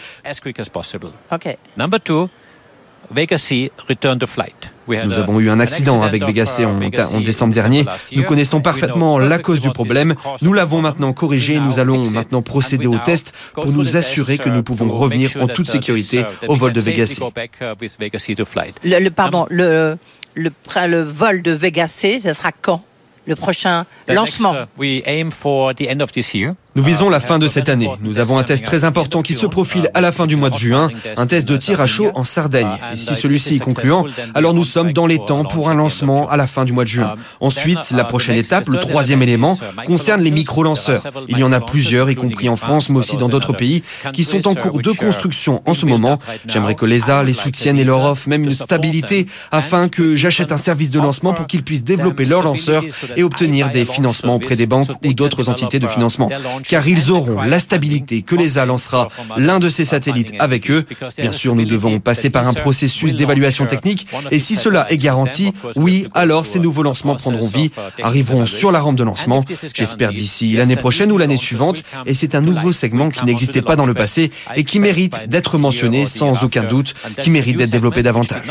Vega 3.11 3.37
C, 3.37 3.71
return 3.87 4.17
to 4.17 4.27
flight. 4.27 4.72
Nous 4.87 5.19
avons 5.19 5.39
eu 5.39 5.49
un 5.49 5.59
accident 5.59 6.01
avec 6.01 6.23
Vega 6.23 6.45
C 6.45 6.65
en, 6.65 6.79
en, 6.79 7.21
décembre 7.21 7.53
dernier. 7.53 7.85
Nous 8.15 8.23
connaissons 8.23 8.61
parfaitement 8.61 9.19
la 9.19 9.39
cause 9.39 9.59
du 9.59 9.71
problème. 9.71 10.15
Nous 10.41 10.53
l'avons 10.53 10.81
maintenant 10.81 11.13
corrigé 11.13 11.55
et 11.55 11.59
nous 11.59 11.79
allons 11.79 12.09
maintenant 12.09 12.41
procéder 12.41 12.87
au 12.87 12.97
test 12.97 13.33
pour 13.53 13.67
nous 13.67 13.97
assurer 13.97 14.37
que 14.37 14.49
nous 14.49 14.63
pouvons 14.63 14.89
revenir 14.89 15.31
en 15.39 15.47
toute 15.47 15.67
sécurité 15.67 16.25
au 16.47 16.55
vol 16.55 16.73
de 16.73 16.81
Vega 16.81 17.07
C. 17.07 17.21
Le, 18.83 19.09
pardon, 19.09 19.47
le, 19.49 19.97
le, 20.35 20.51
le 20.87 21.01
vol 21.01 21.41
de 21.41 21.51
Vega 21.51 21.87
C, 21.87 22.19
ce 22.19 22.33
sera 22.33 22.51
quand? 22.51 22.83
Le 23.25 23.35
prochain 23.35 23.85
lancement? 24.09 24.53
Nous 26.75 26.81
visons 26.83 27.09
la 27.09 27.19
fin 27.19 27.37
de 27.37 27.47
cette 27.47 27.69
année. 27.69 27.87
Nous 28.01 28.19
avons 28.19 28.39
un 28.39 28.43
test 28.43 28.65
très 28.65 28.83
important 28.83 29.21
qui 29.21 29.35
se 29.35 29.45
profile 29.45 29.91
à 29.93 30.01
la 30.01 30.11
fin 30.11 30.25
du 30.25 30.35
mois 30.35 30.49
de 30.49 30.57
juin, 30.57 30.89
un 31.17 31.27
test 31.27 31.47
de 31.47 31.55
tir 31.55 31.79
à 31.81 31.85
chaud 31.85 32.09
en 32.15 32.23
Sardaigne. 32.23 32.79
Et 32.93 32.95
si 32.95 33.15
celui-ci 33.15 33.57
est 33.57 33.59
concluant, 33.59 34.05
alors 34.33 34.55
nous 34.55 34.65
sommes 34.65 34.91
dans 34.91 35.05
les 35.05 35.19
temps 35.19 35.45
pour 35.45 35.69
un 35.69 35.75
lancement 35.75 36.27
à 36.31 36.37
la 36.37 36.47
fin 36.47 36.65
du 36.65 36.73
mois 36.73 36.83
de 36.83 36.89
juin. 36.89 37.15
Ensuite, 37.41 37.91
la 37.91 38.03
prochaine 38.03 38.35
étape, 38.35 38.69
le 38.69 38.79
troisième 38.79 39.21
élément, 39.21 39.55
concerne 39.85 40.21
les 40.21 40.31
micro-lanceurs. 40.31 41.03
Il 41.27 41.37
y 41.37 41.43
en 41.43 41.51
a 41.51 41.61
plusieurs, 41.61 42.09
y 42.09 42.15
compris 42.15 42.49
en 42.49 42.55
France, 42.55 42.89
mais 42.89 42.97
aussi 42.97 43.17
dans 43.17 43.29
d'autres 43.29 43.53
pays, 43.53 43.83
qui 44.11 44.23
sont 44.23 44.47
en 44.47 44.55
cours 44.55 44.81
de 44.81 44.91
construction 44.91 45.61
en 45.67 45.75
ce 45.75 45.85
moment. 45.85 46.17
J'aimerais 46.47 46.73
que 46.73 46.87
l'ESA 46.87 47.21
les 47.21 47.33
soutienne 47.33 47.77
et 47.77 47.83
leur 47.83 48.03
offre 48.03 48.27
même 48.27 48.45
une 48.45 48.51
stabilité 48.51 49.27
afin 49.51 49.89
que 49.89 50.15
j'achète 50.15 50.51
un 50.51 50.57
service 50.57 50.89
de 50.89 50.99
lancement 50.99 51.33
pour 51.33 51.45
qu'ils 51.45 51.63
puissent 51.63 51.83
développer 51.83 52.25
leurs 52.25 52.41
lanceurs 52.41 52.83
et 53.15 53.21
obtenir 53.21 53.69
des 53.69 53.85
financements 53.85 54.35
auprès 54.35 54.55
des 54.55 54.65
banques 54.65 54.89
ou 55.05 55.13
d'autres 55.13 55.49
entités 55.49 55.77
de 55.77 55.87
financement 55.87 56.29
car 56.67 56.87
ils 56.87 57.11
auront 57.11 57.41
la 57.41 57.59
stabilité 57.59 58.21
que 58.21 58.35
l'ESA 58.35 58.65
lancera 58.65 59.09
l'un 59.37 59.59
de 59.59 59.69
ces 59.69 59.85
satellites 59.85 60.33
avec 60.39 60.69
eux. 60.71 60.85
Bien 61.17 61.31
sûr, 61.31 61.55
nous 61.55 61.65
devons 61.65 61.99
passer 61.99 62.29
par 62.29 62.47
un 62.47 62.53
processus 62.53 63.15
d'évaluation 63.15 63.65
technique. 63.65 64.07
Et 64.31 64.39
si 64.39 64.55
cela 64.55 64.91
est 64.91 64.97
garanti, 64.97 65.53
oui, 65.75 66.07
alors 66.13 66.45
ces 66.45 66.59
nouveaux 66.59 66.83
lancements 66.83 67.15
prendront 67.15 67.47
vie, 67.47 67.71
arriveront 68.01 68.45
sur 68.45 68.71
la 68.71 68.79
rampe 68.79 68.95
de 68.95 69.03
lancement, 69.03 69.43
j'espère 69.73 70.13
d'ici 70.13 70.53
l'année 70.53 70.75
prochaine 70.75 71.11
ou 71.11 71.17
l'année 71.17 71.37
suivante, 71.37 71.83
et 72.05 72.13
c'est 72.13 72.35
un 72.35 72.41
nouveau 72.41 72.71
segment 72.71 73.09
qui 73.09 73.25
n'existait 73.25 73.61
pas 73.61 73.75
dans 73.75 73.85
le 73.85 73.93
passé 73.93 74.31
et 74.55 74.63
qui 74.63 74.79
mérite 74.79 75.27
d'être 75.27 75.57
mentionné 75.57 76.05
sans 76.05 76.43
aucun 76.43 76.63
doute, 76.63 76.93
qui 77.19 77.29
mérite 77.29 77.57
d'être 77.57 77.71
développé 77.71 78.03
davantage. 78.03 78.45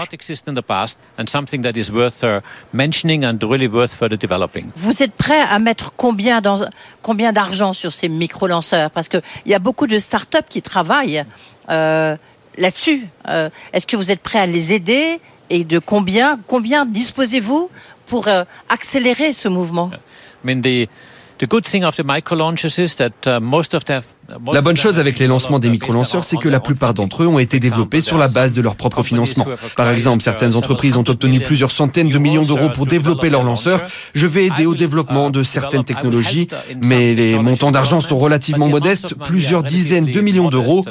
Vous 4.76 5.02
êtes 5.02 5.12
prêt 5.12 5.40
à 5.40 5.58
mettre 5.58 5.92
combien 5.96 6.40
d'argent 6.40 7.72
sur 7.72 7.92
ces 7.92 8.01
micro-lanceurs 8.08 8.90
Parce 8.90 9.08
qu'il 9.08 9.22
y 9.46 9.54
a 9.54 9.58
beaucoup 9.58 9.86
de 9.86 9.98
start-up 9.98 10.46
qui 10.48 10.62
travaillent 10.62 11.24
euh, 11.70 12.16
là-dessus. 12.58 13.06
Euh, 13.28 13.50
est-ce 13.72 13.86
que 13.86 13.96
vous 13.96 14.10
êtes 14.10 14.20
prêt 14.20 14.38
à 14.38 14.46
les 14.46 14.72
aider 14.72 15.20
et 15.50 15.64
de 15.64 15.78
combien, 15.78 16.38
combien 16.46 16.86
disposez-vous 16.86 17.70
pour 18.06 18.28
euh, 18.28 18.44
accélérer 18.68 19.32
ce 19.32 19.48
mouvement? 19.48 19.90
La 24.52 24.62
bonne 24.62 24.76
chose 24.76 24.98
avec 24.98 25.18
les 25.18 25.26
lancements 25.26 25.58
des 25.58 25.68
micro-lanceurs, 25.68 26.24
c'est 26.24 26.36
que 26.36 26.48
la 26.48 26.60
plupart 26.60 26.94
d'entre 26.94 27.24
eux 27.24 27.26
ont 27.26 27.38
été 27.38 27.58
développés 27.58 28.00
sur 28.00 28.18
la 28.18 28.28
base 28.28 28.52
de 28.52 28.62
leur 28.62 28.76
propre 28.76 29.02
financement. 29.02 29.46
Par 29.76 29.88
exemple, 29.88 30.22
certaines 30.22 30.54
entreprises 30.54 30.96
ont 30.96 31.04
obtenu 31.06 31.40
plusieurs 31.40 31.70
centaines 31.70 32.08
de 32.08 32.18
millions 32.18 32.44
d'euros 32.44 32.68
pour 32.70 32.86
développer 32.86 33.30
leurs 33.30 33.42
lanceurs. 33.42 33.82
Je 34.14 34.26
vais 34.26 34.46
aider 34.46 34.66
au 34.66 34.74
développement 34.74 35.30
de 35.30 35.42
certaines 35.42 35.84
technologies, 35.84 36.48
mais 36.82 37.14
les 37.14 37.38
montants 37.38 37.72
d'argent 37.72 38.00
sont 38.00 38.18
relativement 38.18 38.68
modestes, 38.68 39.14
plusieurs 39.14 39.62
dizaines 39.62 40.06
de 40.06 40.20
millions 40.20 40.48
d'euros, 40.48 40.84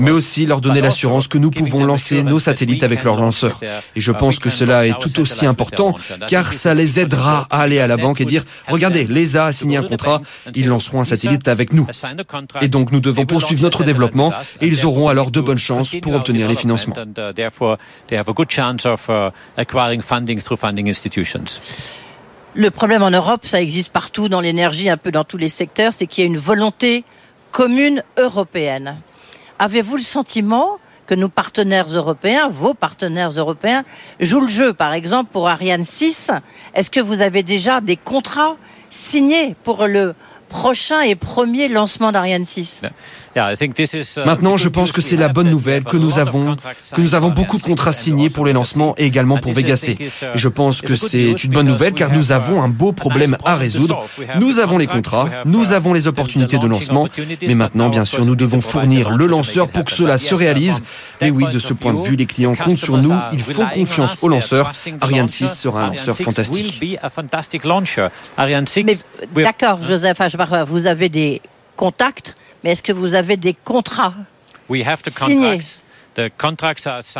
mais 0.00 0.10
aussi 0.10 0.46
leur 0.46 0.60
donner 0.60 0.80
l'assurance 0.80 1.28
que 1.28 1.38
nous 1.38 1.50
pouvons 1.50 1.84
lancer 1.84 2.22
nos 2.22 2.38
satellites 2.38 2.82
avec 2.82 3.04
leurs 3.04 3.16
lanceurs. 3.16 3.60
Et 3.96 4.00
je 4.00 4.12
pense 4.12 4.38
que 4.38 4.50
cela 4.50 4.86
est 4.86 4.98
tout 5.00 5.20
aussi 5.20 5.46
important, 5.46 5.94
car 6.28 6.52
ça 6.52 6.74
les 6.74 7.00
aidera 7.00 7.46
à 7.50 7.62
aller 7.62 7.78
à 7.78 7.86
la 7.86 7.96
banque 7.96 8.20
et 8.20 8.24
dire, 8.24 8.44
regardez, 8.68 9.04
l'ESA 9.04 9.46
a 9.46 9.52
signé 9.52 9.76
un 9.76 9.82
contrat, 9.82 10.20
ils 10.54 10.68
lanceront 10.68 11.00
un 11.00 11.04
satellite 11.04 11.21
avec 11.46 11.72
nous. 11.72 11.86
Et 12.60 12.68
donc 12.68 12.92
nous 12.92 13.00
devons 13.00 13.26
poursuivre 13.26 13.62
notre 13.62 13.84
développement 13.84 14.32
et 14.60 14.66
ils 14.66 14.84
auront 14.86 15.08
alors 15.08 15.30
de 15.30 15.40
bonnes 15.40 15.58
chances 15.58 15.94
pour 16.00 16.14
obtenir 16.14 16.48
les 16.48 16.56
financements. 16.56 16.96
Le 22.54 22.70
problème 22.70 23.02
en 23.02 23.10
Europe, 23.10 23.46
ça 23.46 23.62
existe 23.62 23.90
partout 23.92 24.28
dans 24.28 24.42
l'énergie, 24.42 24.90
un 24.90 24.98
peu 24.98 25.10
dans 25.10 25.24
tous 25.24 25.38
les 25.38 25.48
secteurs, 25.48 25.94
c'est 25.94 26.06
qu'il 26.06 26.22
y 26.22 26.26
a 26.26 26.28
une 26.28 26.36
volonté 26.36 27.04
commune 27.50 28.02
européenne. 28.18 28.98
Avez-vous 29.58 29.96
le 29.96 30.02
sentiment 30.02 30.78
que 31.06 31.14
nos 31.14 31.28
partenaires 31.28 31.86
européens, 31.86 32.48
vos 32.48 32.74
partenaires 32.74 33.30
européens, 33.30 33.84
jouent 34.20 34.42
le 34.42 34.48
jeu, 34.48 34.72
par 34.74 34.92
exemple, 34.92 35.30
pour 35.32 35.48
Ariane 35.48 35.84
6 35.84 36.30
Est-ce 36.74 36.90
que 36.90 37.00
vous 37.00 37.22
avez 37.22 37.42
déjà 37.42 37.80
des 37.80 37.96
contrats 37.96 38.56
signés 38.90 39.56
pour 39.64 39.86
le 39.86 40.14
prochain 40.52 41.00
et 41.00 41.14
premier 41.14 41.66
lancement 41.66 42.12
d'Ariane 42.12 42.44
6 42.44 42.82
Uh, 43.34 43.54
Maintenant, 44.26 44.58
je 44.58 44.68
pense 44.68 44.92
que 44.92 45.00
c'est 45.00 45.16
la 45.16 45.28
bonne 45.28 45.48
nouvelle 45.48 45.84
que 45.84 45.96
nous 45.96 46.18
avons, 46.18 46.56
que 46.94 47.00
nous 47.00 47.14
avons 47.14 47.30
beaucoup 47.30 47.56
de 47.56 47.62
contrats 47.62 47.92
signés 47.92 48.28
pour 48.28 48.44
les 48.44 48.52
lancements 48.52 48.94
et 48.98 49.06
également 49.06 49.38
pour 49.38 49.54
Vega 49.54 49.76
C. 49.76 49.96
Et 49.98 50.10
je 50.38 50.48
pense 50.48 50.82
que 50.82 50.96
c'est 50.96 51.42
une 51.42 51.52
bonne 51.52 51.66
nouvelle 51.66 51.94
car 51.94 52.12
nous 52.12 52.32
avons 52.32 52.62
un 52.62 52.68
beau 52.68 52.92
problème 52.92 53.38
à 53.44 53.56
résoudre. 53.56 54.04
Nous 54.38 54.58
avons 54.58 54.76
les 54.76 54.86
contrats, 54.86 55.30
nous 55.46 55.72
avons 55.72 55.94
les 55.94 56.08
opportunités 56.08 56.58
de 56.58 56.66
lancement, 56.66 57.08
mais 57.40 57.54
maintenant, 57.54 57.88
bien 57.88 58.04
sûr, 58.04 58.26
nous 58.26 58.36
devons 58.36 58.60
fournir 58.60 59.10
le 59.10 59.26
lanceur 59.26 59.68
pour 59.68 59.86
que 59.86 59.92
cela 59.92 60.18
se 60.18 60.34
réalise. 60.34 60.82
Mais 61.22 61.30
oui, 61.30 61.46
de 61.50 61.58
ce 61.58 61.72
point 61.72 61.94
de 61.94 62.00
vue, 62.02 62.16
les 62.16 62.26
clients 62.26 62.54
comptent 62.54 62.76
sur 62.78 62.98
nous. 62.98 63.14
Il 63.32 63.40
faut 63.40 63.64
confiance 63.74 64.18
aux 64.22 64.28
lanceurs. 64.28 64.72
Ariane 65.00 65.28
6 65.28 65.48
sera 65.48 65.84
un 65.84 65.86
lanceur 65.88 66.16
fantastique. 66.16 66.84
D'accord, 69.34 69.78
Joseph 69.88 70.20
vous 70.66 70.86
avez 70.86 71.08
des 71.08 71.40
contacts 71.76 72.36
mais 72.62 72.72
est-ce 72.72 72.82
que 72.82 72.92
vous 72.92 73.14
avez 73.14 73.36
des 73.36 73.54
contrats 73.54 74.14
signés 75.08 75.60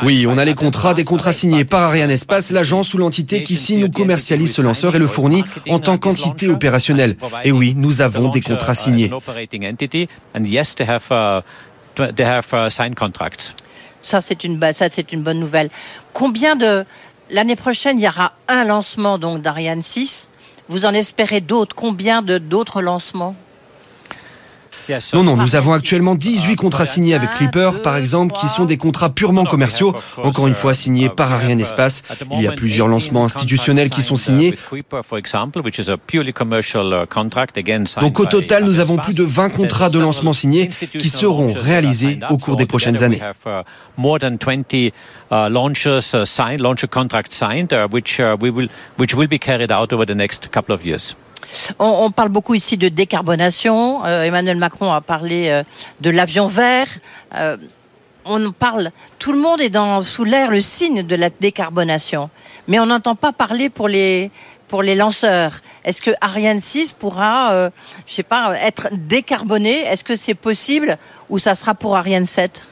oui, 0.03 0.27
on 0.29 0.37
a 0.37 0.45
les 0.45 0.55
contrats, 0.55 0.93
des 0.93 1.05
contrats 1.05 1.33
signés 1.33 1.65
par 1.65 1.81
Ariane 1.83 2.11
Espace, 2.11 2.51
l'agence 2.51 2.93
ou 2.93 2.99
l'entité 2.99 3.43
qui 3.43 3.57
signe 3.57 3.85
ou 3.85 3.91
commercialise 3.91 4.53
ce 4.53 4.61
lanceur 4.61 4.95
et 4.95 4.99
le 4.99 5.07
fournit 5.07 5.45
en 5.71 5.79
tant 5.79 5.97
qu'entité 5.97 6.49
opérationnelle. 6.49 7.17
Et 7.45 7.53
oui, 7.53 7.73
nous 7.75 8.03
avons 8.03 8.29
des 8.29 8.43
contrats 8.43 8.75
signés. 8.75 9.11
Ça, 14.01 14.21
c'est 14.21 14.45
une, 14.45 14.61
ça, 14.73 14.89
c'est 14.91 15.13
une 15.13 15.23
bonne 15.23 15.39
nouvelle. 15.39 15.71
Combien 16.13 16.57
de... 16.57 16.85
L'année 17.31 17.57
prochaine, 17.57 17.99
il 17.99 18.05
y 18.05 18.09
aura 18.09 18.35
un 18.47 18.65
lancement 18.65 19.17
donc 19.17 19.41
d'Ariane 19.41 19.81
6. 19.81 20.29
Vous 20.73 20.87
en 20.87 20.95
espérez 20.95 21.43
d'autres. 21.43 21.77
Combien 21.77 22.23
d'autres 22.23 22.81
lancements? 22.81 23.37
Non, 25.15 25.23
non, 25.23 25.37
nous 25.37 25.57
avons 25.57 25.73
actuellement 25.73 26.15
18 26.15 26.57
contrats 26.57 26.85
signés 26.85 27.15
avec 27.15 27.31
Clipper, 27.35 27.71
par 27.83 27.97
exemple, 27.97 28.35
qui 28.41 28.49
sont 28.49 28.65
des 28.65 28.77
contrats 28.77 29.11
purement 29.11 29.45
commerciaux, 29.45 29.95
encore 30.23 30.47
une 30.49 30.55
fois 30.55 30.75
signés 30.75 31.09
par 31.09 31.33
Ariane 31.33 31.61
Espace. 31.61 32.03
Il 32.33 32.41
y 32.41 32.49
a 32.49 32.53
plusieurs 32.53 32.89
lancements 32.89 33.25
institutionnels 33.25 33.91
qui 33.91 34.03
sont 34.03 34.17
signés. 34.17 34.55
Donc 38.01 38.21
au 38.21 38.27
total, 38.27 38.65
nous 38.65 38.81
avons 38.81 38.97
plus 38.97 39.15
de 39.15 39.25
20 39.25 39.51
contrats 39.51 39.91
de 39.91 39.99
lancement 39.99 40.33
signés 40.33 40.71
qui 40.99 41.09
seront 41.09 41.53
réalisés 41.53 42.19
au 42.31 42.39
cours 42.39 42.57
des 42.57 42.67
prochaines 42.67 43.03
années. 43.03 43.21
On, 51.79 52.11
parle 52.11 52.29
beaucoup 52.29 52.55
ici 52.55 52.77
de 52.77 52.89
décarbonation. 52.89 54.05
Euh, 54.05 54.25
Emmanuel 54.25 54.57
Macron 54.57 54.93
a 54.93 55.01
parlé 55.01 55.49
euh, 55.49 55.63
de 56.01 56.11
l'avion 56.11 56.47
vert. 56.47 56.89
Euh, 57.35 57.57
on 58.25 58.53
parle, 58.53 58.93
tout 59.19 59.33
le 59.33 59.39
monde 59.39 59.61
est 59.61 59.71
dans, 59.71 60.03
sous 60.03 60.25
l'air 60.25 60.51
le 60.51 60.61
signe 60.61 61.03
de 61.03 61.17
la 61.17 61.29
décarbonation, 61.29 62.31
mais 62.69 62.79
on 62.79 62.87
n'entend 62.87 63.17
pas 63.17 63.33
parler 63.33 63.69
pour 63.69 63.89
les 63.89 64.31
lanceurs. 64.95 65.61
Est-ce 65.85 66.01
que 66.01 66.13
Ariane 66.21 66.61
6 66.61 66.93
pourra, 66.93 67.71
je 68.07 68.23
pas, 68.23 68.55
être 68.61 68.91
décarboné 68.93 69.81
Est-ce 69.81 70.05
que 70.05 70.15
c'est 70.15 70.37
possible 70.37 70.99
ou 71.31 71.41
ça 71.41 71.57
sera 71.57 71.75
pour 71.75 71.97
Ariane 71.97 72.27
7 72.27 72.65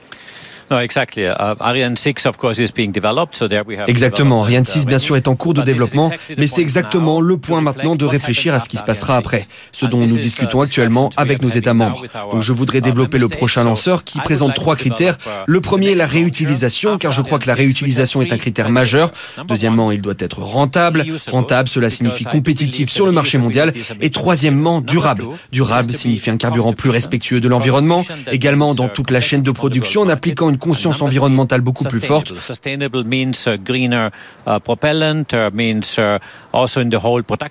Exactement. 3.88 4.42
Ariane 4.42 4.64
6, 4.64 4.86
bien 4.86 4.98
sûr, 4.98 5.16
est 5.16 5.26
en 5.26 5.34
cours 5.34 5.52
de 5.52 5.62
développement, 5.62 6.12
mais 6.38 6.46
c'est 6.46 6.60
exactement 6.60 7.20
le 7.20 7.36
point 7.36 7.60
maintenant 7.60 7.96
de 7.96 8.04
réfléchir 8.04 8.54
à 8.54 8.60
ce 8.60 8.68
qui 8.68 8.76
se 8.76 8.84
passera 8.84 9.16
après, 9.16 9.46
ce 9.72 9.86
dont 9.86 10.06
nous 10.06 10.18
discutons 10.18 10.60
actuellement 10.60 11.10
avec 11.16 11.42
nos 11.42 11.48
États 11.48 11.74
membres. 11.74 12.04
Donc 12.32 12.42
je 12.42 12.52
voudrais 12.52 12.80
développer 12.80 13.18
le 13.18 13.28
prochain 13.28 13.64
lanceur 13.64 14.04
qui 14.04 14.20
présente 14.20 14.54
trois 14.54 14.76
critères. 14.76 15.18
Le 15.46 15.60
premier, 15.60 15.94
la 15.96 16.06
réutilisation, 16.06 16.98
car 16.98 17.10
je 17.10 17.22
crois 17.22 17.40
que 17.40 17.48
la 17.48 17.54
réutilisation 17.54 18.22
est 18.22 18.32
un 18.32 18.38
critère 18.38 18.70
majeur. 18.70 19.10
Deuxièmement, 19.48 19.90
il 19.90 20.00
doit 20.00 20.14
être 20.18 20.40
rentable. 20.40 21.04
Rentable, 21.26 21.68
cela 21.68 21.90
signifie 21.90 22.24
compétitif 22.24 22.90
sur 22.90 23.06
le 23.06 23.12
marché 23.12 23.38
mondial. 23.38 23.72
Et 24.00 24.10
troisièmement, 24.10 24.80
durable. 24.80 25.24
Durable 25.50 25.92
signifie 25.92 26.30
un 26.30 26.36
carburant 26.36 26.74
plus 26.74 26.90
respectueux 26.90 27.40
de 27.40 27.48
l'environnement, 27.48 28.04
également 28.30 28.74
dans 28.74 28.88
toute 28.88 29.10
la 29.10 29.20
chaîne 29.20 29.42
de 29.42 29.50
production 29.50 30.02
en 30.02 30.08
appliquant 30.08 30.48
une 30.48 30.59
conscience 30.60 31.02
environnementale 31.02 31.60
beaucoup 31.60 31.84
plus 31.84 32.00
forte. 32.00 32.32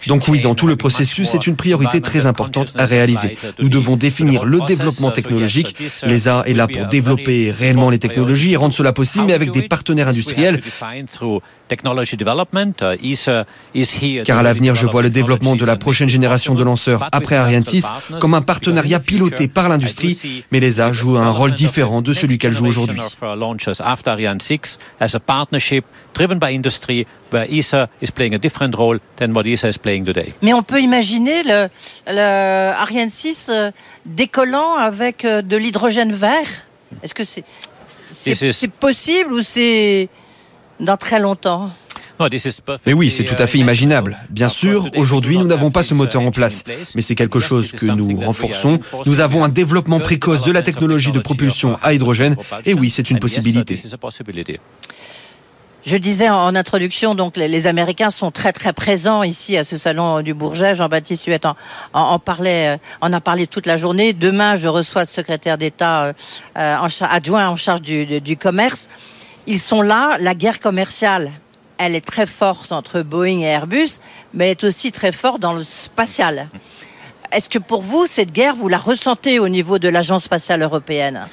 Donc 0.08 0.28
oui, 0.28 0.40
dans 0.42 0.56
tout 0.56 0.68
le 0.68 0.76
processus, 0.76 1.30
c'est 1.30 1.48
une 1.48 1.56
priorité 1.56 2.02
très 2.02 2.26
importante 2.26 2.74
à 2.78 2.86
réaliser. 2.86 3.38
Nous 3.60 3.70
devons 3.70 3.98
définir 3.98 4.46
le 4.46 4.60
développement 4.66 5.12
technologique. 5.12 5.76
L'ESA 6.04 6.44
est 6.46 6.54
là 6.54 6.68
pour 6.68 6.86
développer 6.86 7.52
réellement 7.52 7.90
les 7.90 8.00
technologies 8.00 8.54
et 8.54 8.56
rendre 8.56 8.74
cela 8.74 8.94
possible, 8.94 9.26
mais 9.26 9.34
avec 9.34 9.52
des 9.52 9.64
partenaires 9.64 10.08
industriels. 10.08 10.62
Car 14.26 14.40
à 14.40 14.44
l'avenir, 14.44 14.76
je 14.76 14.86
vois 14.86 15.02
le 15.02 15.10
développement 15.10 15.56
de 15.56 15.66
la 15.66 15.76
prochaine 15.76 16.10
génération 16.10 16.56
de 16.56 16.64
lanceurs 16.64 17.08
après 17.12 17.36
Ariane 17.36 17.66
6 17.66 17.88
comme 18.20 18.34
un 18.34 18.42
partenariat 18.42 19.00
piloté 19.00 19.48
par 19.48 19.70
l'industrie, 19.70 20.44
mais 20.52 20.60
l'ESA 20.60 20.92
joue 20.92 21.18
un 21.18 21.32
rôle 21.32 21.54
différent 21.54 22.02
de 22.02 22.14
celui 22.14 22.38
qu'elle 22.38 22.52
joue 22.52 22.66
aujourd'hui. 22.68 23.00
Mais 30.42 30.54
on 30.54 30.64
peut 30.64 30.82
imaginer 30.82 31.44
le, 31.44 31.68
le 32.08 32.72
Ariane 32.76 33.12
6 33.12 33.50
euh, 33.52 33.72
décollant 34.06 34.76
avec 34.76 35.26
euh, 35.26 35.42
de 35.42 35.58
l'hydrogène 35.58 36.12
vert. 36.12 36.48
Est-ce 37.04 37.14
que 37.14 37.24
c'est 37.24 37.44
c'est 38.12 38.72
possible 38.72 39.34
ou 39.34 39.42
c'est 39.42 40.10
dans 40.80 40.98
très 40.98 41.20
longtemps 41.20 41.72
mais 42.86 42.94
oui, 42.94 43.12
c'est 43.12 43.24
tout 43.24 43.42
à 43.42 43.48
fait 43.48 43.60
imaginable. 43.60 44.18
Bien 44.30 44.50
sûr, 44.50 44.90
aujourd'hui, 44.96 45.38
nous 45.38 45.48
n'avons 45.48 45.72
pas 45.72 45.84
ce 45.84 45.94
moteur 45.94 46.22
en 46.22 46.32
place, 46.32 46.64
mais 46.96 47.02
c'est 47.02 47.16
quelque 47.16 47.40
chose 47.40 47.72
que 47.72 47.86
nous 47.86 48.20
renforçons. 48.20 48.80
Nous 49.06 49.22
avons 49.22 49.44
un 49.44 49.50
développement 49.50 50.00
précoce 50.00 50.44
de 50.44 50.52
la 50.52 50.62
technologie 50.62 51.12
de 51.12 51.20
propulsion 51.20 51.78
à 51.82 51.94
hydrogène, 51.94 52.36
et 52.66 52.74
oui, 52.74 52.90
c'est 52.90 53.10
une 53.10 53.20
possibilité. 53.20 53.82
Je 55.86 55.96
disais 55.96 56.30
en 56.30 56.56
introduction, 56.56 57.16
donc 57.16 57.38
les, 57.38 57.66
Américains 57.66 58.10
sont 58.10 58.32
très 58.32 58.52
très 58.52 58.74
présents 58.74 59.24
ici 59.24 59.56
à 59.58 59.64
ce 59.64 59.78
salon 59.78 60.22
du 60.22 60.34
Bourget. 60.34 60.76
Jean-Baptiste 60.76 61.26
Huette 61.26 61.48
en, 61.94 62.20
parlait, 62.20 62.80
en 63.00 63.14
a 63.14 63.22
parlé 63.22 63.48
toute 63.48 63.66
la 63.66 63.78
journée. 63.78 64.12
Demain, 64.12 64.58
je 64.58 64.68
reçois 64.68 65.04
le 65.04 65.08
secrétaire 65.08 65.58
d'État 65.58 66.04
euh, 66.04 66.14
euh, 66.58 66.88
adjoint 67.10 67.48
en 67.48 67.56
charge 67.56 67.82
du, 67.82 68.20
du 68.20 68.36
commerce. 68.36 68.90
Ils 69.52 69.60
sont 69.60 69.82
là. 69.82 70.18
La 70.20 70.36
guerre 70.36 70.60
commerciale, 70.60 71.32
elle 71.80 71.96
est 71.96 72.06
très 72.06 72.28
forte 72.28 72.72
entre 72.72 73.02
Boeing 73.02 73.40
et 73.40 73.46
Airbus, 73.46 74.00
mais 74.32 74.46
elle 74.46 74.52
est 74.52 74.64
aussi 74.64 74.92
très 74.92 75.12
forte 75.12 75.40
dans 75.40 75.54
le 75.54 75.64
spatial. 75.64 76.50
Est-ce 77.32 77.50
que 77.50 77.58
pour 77.58 77.82
vous, 77.82 78.06
cette 78.06 78.32
guerre, 78.32 78.56
vous 78.56 78.70
la 78.70 78.78
ressentez 78.78 79.40
au 79.40 79.50
niveau 79.50 79.80
de 79.80 79.90
l'Agence 79.90 80.26
spatiale 80.26 80.62
européenne? 80.62 81.28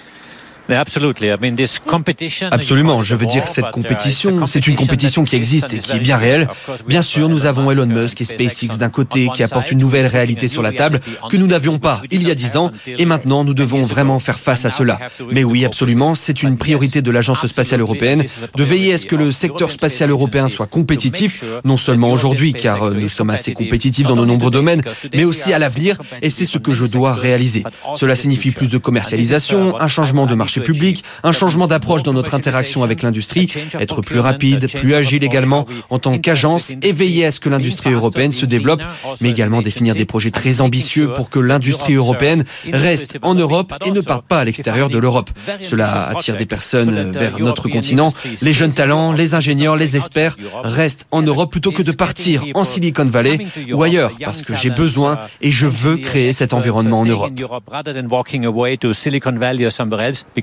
Absolument, 2.51 3.03
je 3.03 3.15
veux 3.15 3.27
dire 3.27 3.47
cette 3.47 3.67
uh, 3.67 3.71
compétition, 3.71 4.47
c'est 4.47 4.67
une 4.67 4.75
compétition 4.75 5.25
qui 5.25 5.37
existe 5.37 5.73
et 5.73 5.79
qui 5.79 5.93
est 5.93 6.01
bien 6.01 6.17
réelle. 6.17 6.49
Bien 6.87 7.03
sûr, 7.03 7.29
nous 7.29 7.47
avons 7.47 7.71
Elon 7.71 7.87
Musk 7.87 8.21
et 8.21 8.25
SpaceX 8.25 8.79
d'un 8.79 8.89
côté 8.89 9.29
qui 9.33 9.43
apportent 9.43 9.71
une 9.71 9.79
nouvelle 9.79 10.07
réalité 10.07 10.49
sur 10.49 10.63
la 10.63 10.73
table 10.73 11.01
que 11.31 11.37
nous 11.37 11.47
n'avions 11.47 11.79
pas 11.79 12.03
il 12.11 12.27
y 12.27 12.31
a 12.31 12.35
dix 12.35 12.57
ans 12.57 12.73
et 12.87 13.05
maintenant 13.05 13.45
nous 13.45 13.55
devons 13.55 13.83
vraiment 13.83 14.19
faire 14.19 14.39
face 14.39 14.65
à 14.65 14.71
cela. 14.71 14.99
Mais 15.31 15.45
oui, 15.45 15.65
absolument, 15.65 16.15
c'est 16.15 16.43
une 16.43 16.57
priorité 16.57 17.03
de 17.03 17.11
l'Agence 17.11 17.47
spatiale 17.47 17.81
européenne 17.81 18.25
de 18.55 18.65
veiller 18.65 18.95
à 18.95 18.99
ce 18.99 19.07
que 19.07 19.17
le 19.17 19.33
secteur 19.33 19.71
spatial 19.71 20.11
européen 20.11 20.49
soit 20.49 20.67
compétitif, 20.67 21.45
non 21.65 21.77
seulement 21.77 22.11
aujourd'hui 22.11 22.53
car 22.53 22.83
euh, 22.83 22.95
nous 22.95 23.09
sommes 23.09 23.31
assez 23.31 23.53
compétitifs 23.53 24.07
dans 24.07 24.17
de 24.17 24.25
nombreux 24.25 24.51
domaines, 24.51 24.83
mais 25.15 25.25
aussi 25.25 25.53
à 25.53 25.59
l'avenir 25.59 25.99
et 26.23 26.31
c'est 26.31 26.45
ce 26.45 26.59
que 26.59 26.73
je 26.73 26.87
dois 26.87 27.15
réaliser. 27.15 27.65
Cela 27.95 28.15
signifie 28.15 28.51
plus 28.51 28.69
de 28.69 28.79
commercialisation, 28.79 29.79
un 29.81 29.89
changement 29.89 30.27
de 30.27 30.35
marché 30.35 30.56
public, 30.61 31.05
un 31.23 31.33
changement 31.33 31.67
d'approche 31.67 32.03
dans 32.03 32.13
notre 32.13 32.35
interaction 32.35 32.83
avec 32.83 33.03
l'industrie, 33.03 33.53
être 33.79 34.03
plus 34.03 34.19
rapide, 34.19 34.71
plus 34.73 34.95
agile 34.95 35.25
également 35.25 35.67
en 35.91 35.99
tant 35.99 36.19
qu'agence 36.19 36.73
et 36.83 36.93
veiller 36.93 37.27
à 37.27 37.31
ce 37.31 37.41
que 37.41 37.49
l'industrie 37.49 37.93
européenne 37.93 38.33
se 38.33 38.47
développe, 38.47 38.83
mais 39.21 39.31
également 39.31 39.63
définir 39.63 39.95
des 39.95 40.05
projets 40.05 40.31
très 40.31 40.61
ambitieux 40.61 41.13
pour 41.15 41.31
que 41.31 41.39
l'industrie 41.39 41.95
européenne 41.95 42.45
reste 42.73 43.19
en 43.23 43.35
Europe 43.35 43.75
et 43.85 43.91
ne 43.91 44.01
parte 44.01 44.27
pas 44.27 44.41
à 44.41 44.45
l'extérieur 44.45 44.89
de 44.89 44.99
l'Europe. 44.99 45.31
Cela 45.63 46.09
attire 46.09 46.37
des 46.37 46.47
personnes 46.47 47.13
vers 47.13 47.39
notre 47.39 47.69
continent. 47.69 48.13
Les 48.43 48.53
jeunes 48.53 48.73
talents, 48.73 49.13
les 49.13 49.35
ingénieurs, 49.35 49.77
les 49.77 49.97
experts 49.97 50.37
restent 50.63 51.07
en 51.11 51.23
Europe 51.23 51.51
plutôt 51.51 51.73
que 51.73 51.83
de 51.83 51.93
partir 51.93 52.45
en 52.55 52.65
Silicon 52.65 53.05
Valley 53.05 53.47
ou 53.73 53.83
ailleurs 53.83 54.13
parce 54.23 54.43
que 54.43 54.55
j'ai 54.55 54.71
besoin 54.71 55.19
et 55.41 55.51
je 55.51 55.67
veux 55.67 55.97
créer 55.97 56.33
cet 56.33 56.53
environnement 56.53 57.01
en 57.01 57.05
Europe. 57.05 57.33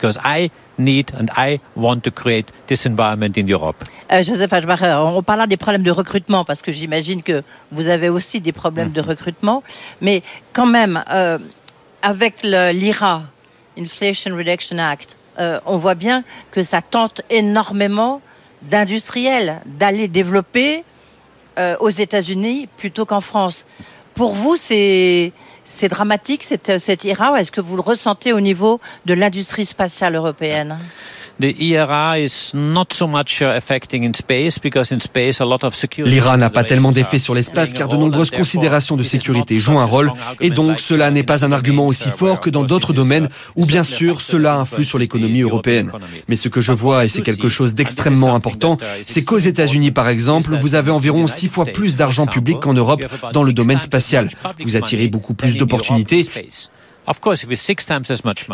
Because 0.03 0.19
I 0.24 0.51
need 0.77 1.12
and 1.17 1.27
I 1.38 1.60
want 1.75 2.01
to 2.03 2.12
create 2.12 2.51
this 2.67 2.86
environment 2.86 3.38
in 3.38 3.48
Europe. 3.48 3.77
Euh, 4.12 4.22
Joseph 4.22 4.51
Ashbacher, 4.51 4.95
on 5.01 5.24
parle 5.24 5.48
des 5.48 5.55
problèmes 5.55 5.83
de 5.83 5.91
recrutement 5.91 6.43
parce 6.43 6.62
que 6.62 6.72
j'imagine 6.74 7.24
que 7.24 7.41
vous 7.72 7.88
avez 7.88 8.10
aussi 8.10 8.41
des 8.41 8.51
problèmes 8.51 8.91
de 8.91 9.01
mhm. 9.01 9.07
recrutement, 9.07 9.63
mais 10.01 10.22
quand 10.51 10.65
même 10.65 11.03
euh, 11.10 11.38
avec 12.01 12.43
l'IRA, 12.43 13.24
Inflation 13.77 14.36
Reduction 14.36 14.77
Act, 14.77 15.17
euh, 15.39 15.60
on 15.65 15.77
voit 15.77 15.95
bien 15.95 16.24
que 16.51 16.63
ça 16.63 16.81
tente 16.81 17.22
énormément 17.29 18.22
d'industriels 18.62 19.62
d'aller 19.65 20.07
développer 20.07 20.83
aux 21.79 21.89
États-Unis 21.89 22.67
plutôt 22.77 23.05
qu'en 23.05 23.22
France. 23.22 23.67
Pour 24.15 24.34
vous, 24.34 24.55
c'est 24.55 25.32
dramatique 25.89 26.43
cette, 26.43 26.79
cette 26.79 27.03
IRA 27.03 27.39
Est-ce 27.39 27.51
que 27.51 27.62
vous 27.62 27.75
le 27.75 27.82
ressentez 27.82 28.34
au 28.34 28.39
niveau 28.39 28.79
de 29.05 29.13
l'industrie 29.13 29.65
spatiale 29.65 30.15
européenne? 30.15 30.77
L'IRA 36.05 36.38
n'a 36.38 36.49
pas 36.49 36.63
tellement 36.63 36.91
d'effet 36.91 37.19
sur 37.19 37.34
l'espace 37.34 37.73
car 37.73 37.88
de 37.88 37.97
nombreuses 37.97 38.29
considérations 38.29 38.95
de 38.95 39.03
sécurité 39.03 39.60
jouent 39.60 39.79
un 39.79 39.86
rôle 39.86 40.12
et 40.39 40.51
donc 40.51 40.79
cela 40.79 41.12
n'est 41.12 41.23
pas 41.23 41.43
un 41.43 41.51
argument 41.51 41.88
aussi 41.88 42.10
fort 42.10 42.39
que 42.39 42.49
dans 42.49 42.63
d'autres 42.63 42.93
domaines 42.93 43.29
où 43.55 43.65
bien 43.65 43.84
sûr 43.84 44.21
cela 44.21 44.55
influe 44.55 44.86
sur 44.86 44.99
l'économie 44.99 45.41
européenne. 45.41 45.91
Mais 46.27 46.36
ce 46.36 46.49
que 46.49 46.62
je 46.62 46.71
vois, 46.71 47.05
et 47.05 47.10
c'est 47.10 47.21
quelque 47.21 47.49
chose 47.49 47.73
d'extrêmement 47.73 48.36
important, 48.36 48.77
c'est 49.03 49.23
qu'aux 49.23 49.39
États-Unis 49.39 49.91
par 49.91 50.08
exemple, 50.10 50.55
vous 50.62 50.75
avez 50.75 50.91
environ 50.91 51.27
six 51.27 51.47
fois 51.47 51.65
plus 51.65 51.95
d'argent 51.95 52.25
public 52.27 52.60
qu'en 52.60 52.73
Europe 52.73 53.03
dans 53.34 53.43
le 53.43 53.53
domaine 53.53 53.79
spatial. 53.79 54.29
Vous 54.63 54.75
attirez 54.75 55.08
beaucoup 55.08 55.34
plus 55.34 55.58
d'opportunités 55.58 56.27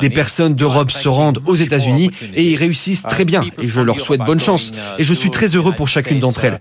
des 0.01 0.09
personnes 0.09 0.53
d'Europe 0.55 0.91
se 0.91 1.07
rendent 1.07 1.41
aux 1.45 1.55
États-Unis 1.55 2.11
et 2.33 2.51
y 2.51 2.55
réussissent 2.55 3.03
très 3.03 3.25
bien 3.25 3.43
et 3.61 3.67
je 3.67 3.81
leur 3.81 3.99
souhaite 3.99 4.21
bonne 4.21 4.39
chance 4.39 4.71
et 4.97 5.03
je 5.03 5.13
suis 5.13 5.29
très 5.29 5.55
heureux 5.55 5.73
pour 5.73 5.87
chacune 5.87 6.19
d'entre 6.19 6.45
elles. 6.45 6.59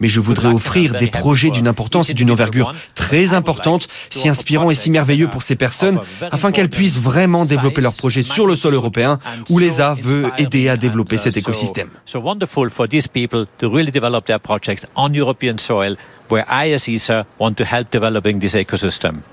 Mais 0.00 0.08
je 0.08 0.20
voudrais 0.20 0.48
offrir 0.48 0.94
des 0.94 1.06
projets 1.06 1.50
d'une 1.50 1.68
importance 1.68 2.10
et 2.10 2.14
d'une 2.14 2.30
envergure 2.30 2.74
très 2.94 3.34
importante, 3.34 3.88
si 4.10 4.28
inspirants 4.28 4.70
et 4.70 4.74
si 4.74 4.90
merveilleux 4.90 5.28
pour 5.28 5.42
ces 5.42 5.54
personnes, 5.54 6.00
afin 6.32 6.50
qu'elles 6.50 6.70
puissent 6.70 6.98
vraiment 6.98 7.44
développer 7.44 7.80
leurs 7.80 7.94
projets 7.94 8.22
sur 8.22 8.46
le 8.46 8.56
sol 8.56 8.74
européen, 8.74 9.18
où 9.48 9.58
l'ESA 9.58 9.96
veut 10.00 10.30
aider 10.38 10.68
à 10.68 10.76
développer 10.76 11.18
cet 11.18 11.36
écosystème. 11.36 11.88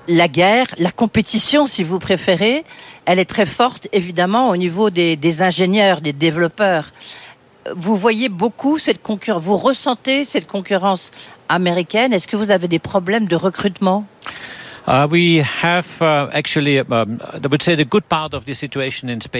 La 0.08 0.28
guerre, 0.28 0.66
la 0.78 0.90
compétition, 0.90 1.66
si 1.66 1.84
vous 1.84 1.98
préférez, 1.98 2.64
elle 3.06 3.18
est 3.18 3.24
très 3.24 3.46
forte, 3.46 3.88
évidemment, 3.92 4.48
au 4.50 4.56
niveau 4.56 4.90
des, 4.90 5.16
des 5.16 5.42
ingénieurs, 5.42 6.00
des 6.00 6.12
développeurs. 6.12 6.92
Vous 7.76 7.96
voyez 7.96 8.28
beaucoup 8.28 8.78
cette 8.78 9.02
concurrence, 9.02 9.42
vous 9.42 9.56
ressentez 9.56 10.24
cette 10.24 10.46
concurrence 10.46 11.12
américaine. 11.48 12.12
Est-ce 12.12 12.26
que 12.26 12.36
vous 12.36 12.50
avez 12.50 12.68
des 12.68 12.78
problèmes 12.78 13.26
de 13.26 13.36
recrutement? 13.36 14.04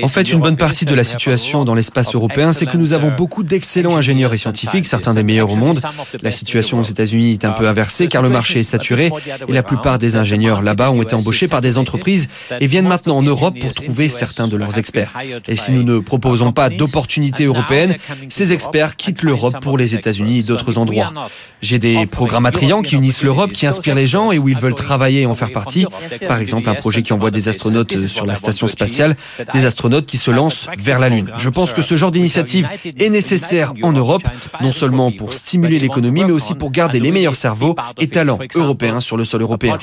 En 0.02 0.08
fait, 0.08 0.32
une 0.32 0.40
bonne 0.40 0.56
partie 0.56 0.84
de 0.84 0.94
la 0.94 1.04
situation 1.04 1.64
dans 1.64 1.74
l'espace 1.74 2.14
européen, 2.14 2.52
c'est 2.52 2.66
que 2.66 2.76
nous 2.76 2.92
avons 2.92 3.10
uh, 3.10 3.16
beaucoup 3.16 3.42
d'excellents 3.42 3.96
ingénieurs 3.96 4.32
et 4.34 4.38
scientifiques, 4.38 4.86
certains 4.86 5.14
des 5.14 5.22
meilleurs 5.22 5.50
au 5.50 5.56
monde. 5.56 5.80
La 6.22 6.30
situation 6.30 6.78
aux 6.78 6.84
États-Unis 6.84 7.32
est 7.32 7.44
un 7.44 7.52
peu 7.52 7.64
uh, 7.64 7.68
inversée 7.68 8.06
car 8.06 8.22
le 8.22 8.28
marché 8.28 8.60
est 8.60 8.64
saturé 8.64 9.10
et 9.48 9.52
la 9.52 9.62
plupart 9.62 9.98
des 9.98 10.16
ingénieurs 10.16 10.62
là-bas 10.62 10.92
ont 10.92 11.02
été 11.02 11.14
embauchés 11.14 11.48
par 11.48 11.60
des 11.60 11.76
entreprises 11.76 12.28
et 12.60 12.66
viennent 12.66 12.88
maintenant 12.88 13.16
en 13.16 13.22
Europe 13.22 13.58
pour 13.58 13.72
trouver 13.72 14.08
certains 14.08 14.48
de 14.48 14.56
leurs 14.56 14.78
experts. 14.78 15.12
Et 15.48 15.56
si 15.56 15.72
nous 15.72 15.82
ne 15.82 15.98
proposons 15.98 16.52
pas 16.52 16.70
d'opportunités 16.70 17.44
européennes, 17.44 17.96
ces 18.28 18.52
experts 18.52 18.96
quittent 18.96 19.22
l'Europe 19.22 19.60
pour 19.60 19.76
les 19.76 19.94
États-Unis 19.94 20.40
et 20.40 20.42
d'autres 20.42 20.78
endroits. 20.78 21.12
J'ai 21.60 21.78
des 21.78 22.06
programmes 22.06 22.46
attrayants 22.46 22.82
qui 22.82 22.94
unissent 22.94 23.22
l'Europe, 23.22 23.52
qui 23.52 23.66
inspirent 23.66 23.94
les 23.94 24.06
gens 24.06 24.32
et 24.32 24.38
où 24.38 24.48
ils 24.48 24.58
veulent 24.58 24.74
travailler. 24.74 25.26
en 25.26 25.31
faire 25.34 25.52
partie. 25.52 25.86
Par 26.26 26.38
exemple, 26.38 26.68
un 26.68 26.74
projet 26.74 27.02
qui 27.02 27.12
envoie 27.12 27.30
des 27.30 27.48
astronautes 27.48 28.06
sur 28.06 28.26
la 28.26 28.34
station 28.34 28.66
spatiale, 28.66 29.16
des 29.52 29.66
astronautes 29.66 30.06
qui 30.06 30.16
se 30.16 30.30
lancent 30.30 30.66
vers 30.78 30.98
la 30.98 31.08
Lune. 31.08 31.30
Je 31.38 31.48
pense 31.48 31.72
que 31.72 31.82
ce 31.82 31.96
genre 31.96 32.10
d'initiative 32.10 32.68
est 32.84 33.10
nécessaire 33.10 33.72
en 33.82 33.92
Europe, 33.92 34.22
non 34.60 34.72
seulement 34.72 35.12
pour 35.12 35.34
stimuler 35.34 35.78
l'économie, 35.78 36.24
mais 36.24 36.32
aussi 36.32 36.54
pour 36.54 36.70
garder 36.70 37.00
les 37.00 37.10
meilleurs 37.10 37.36
cerveaux 37.36 37.76
et 37.98 38.08
talents 38.08 38.38
européens 38.54 39.00
sur 39.00 39.16
le 39.16 39.24
sol 39.24 39.42
européen. 39.42 39.78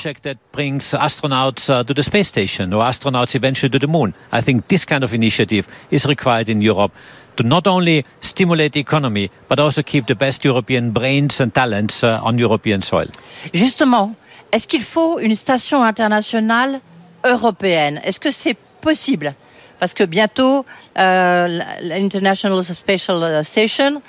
to 7.40 7.42
not 7.42 7.66
only 7.66 8.04
stimulate 8.20 8.72
the 8.72 8.80
economy, 8.80 9.30
but 9.48 9.58
also 9.58 9.82
keep 9.82 10.06
the 10.06 10.14
best 10.14 10.44
European 10.44 10.90
brains 10.90 11.40
and 11.40 11.54
talents 11.54 12.04
uh, 12.04 12.20
on 12.22 12.38
European 12.38 12.82
soil. 12.82 13.06
Justement, 13.54 14.14
est-ce 14.52 14.66
qu'il 14.66 14.82
faut 14.82 15.18
une 15.18 15.34
station 15.34 15.82
internationale 15.82 16.80
européenne? 17.24 18.00
Est-ce 18.04 18.20
que 18.20 18.30
c'est 18.30 18.56
possible? 18.80 19.34
Parce 19.78 19.94
que 19.94 20.04
bientôt, 20.04 20.66
euh, 20.98 21.60
l'International 21.82 22.62
Special 22.64 23.44
Station, 23.44 24.02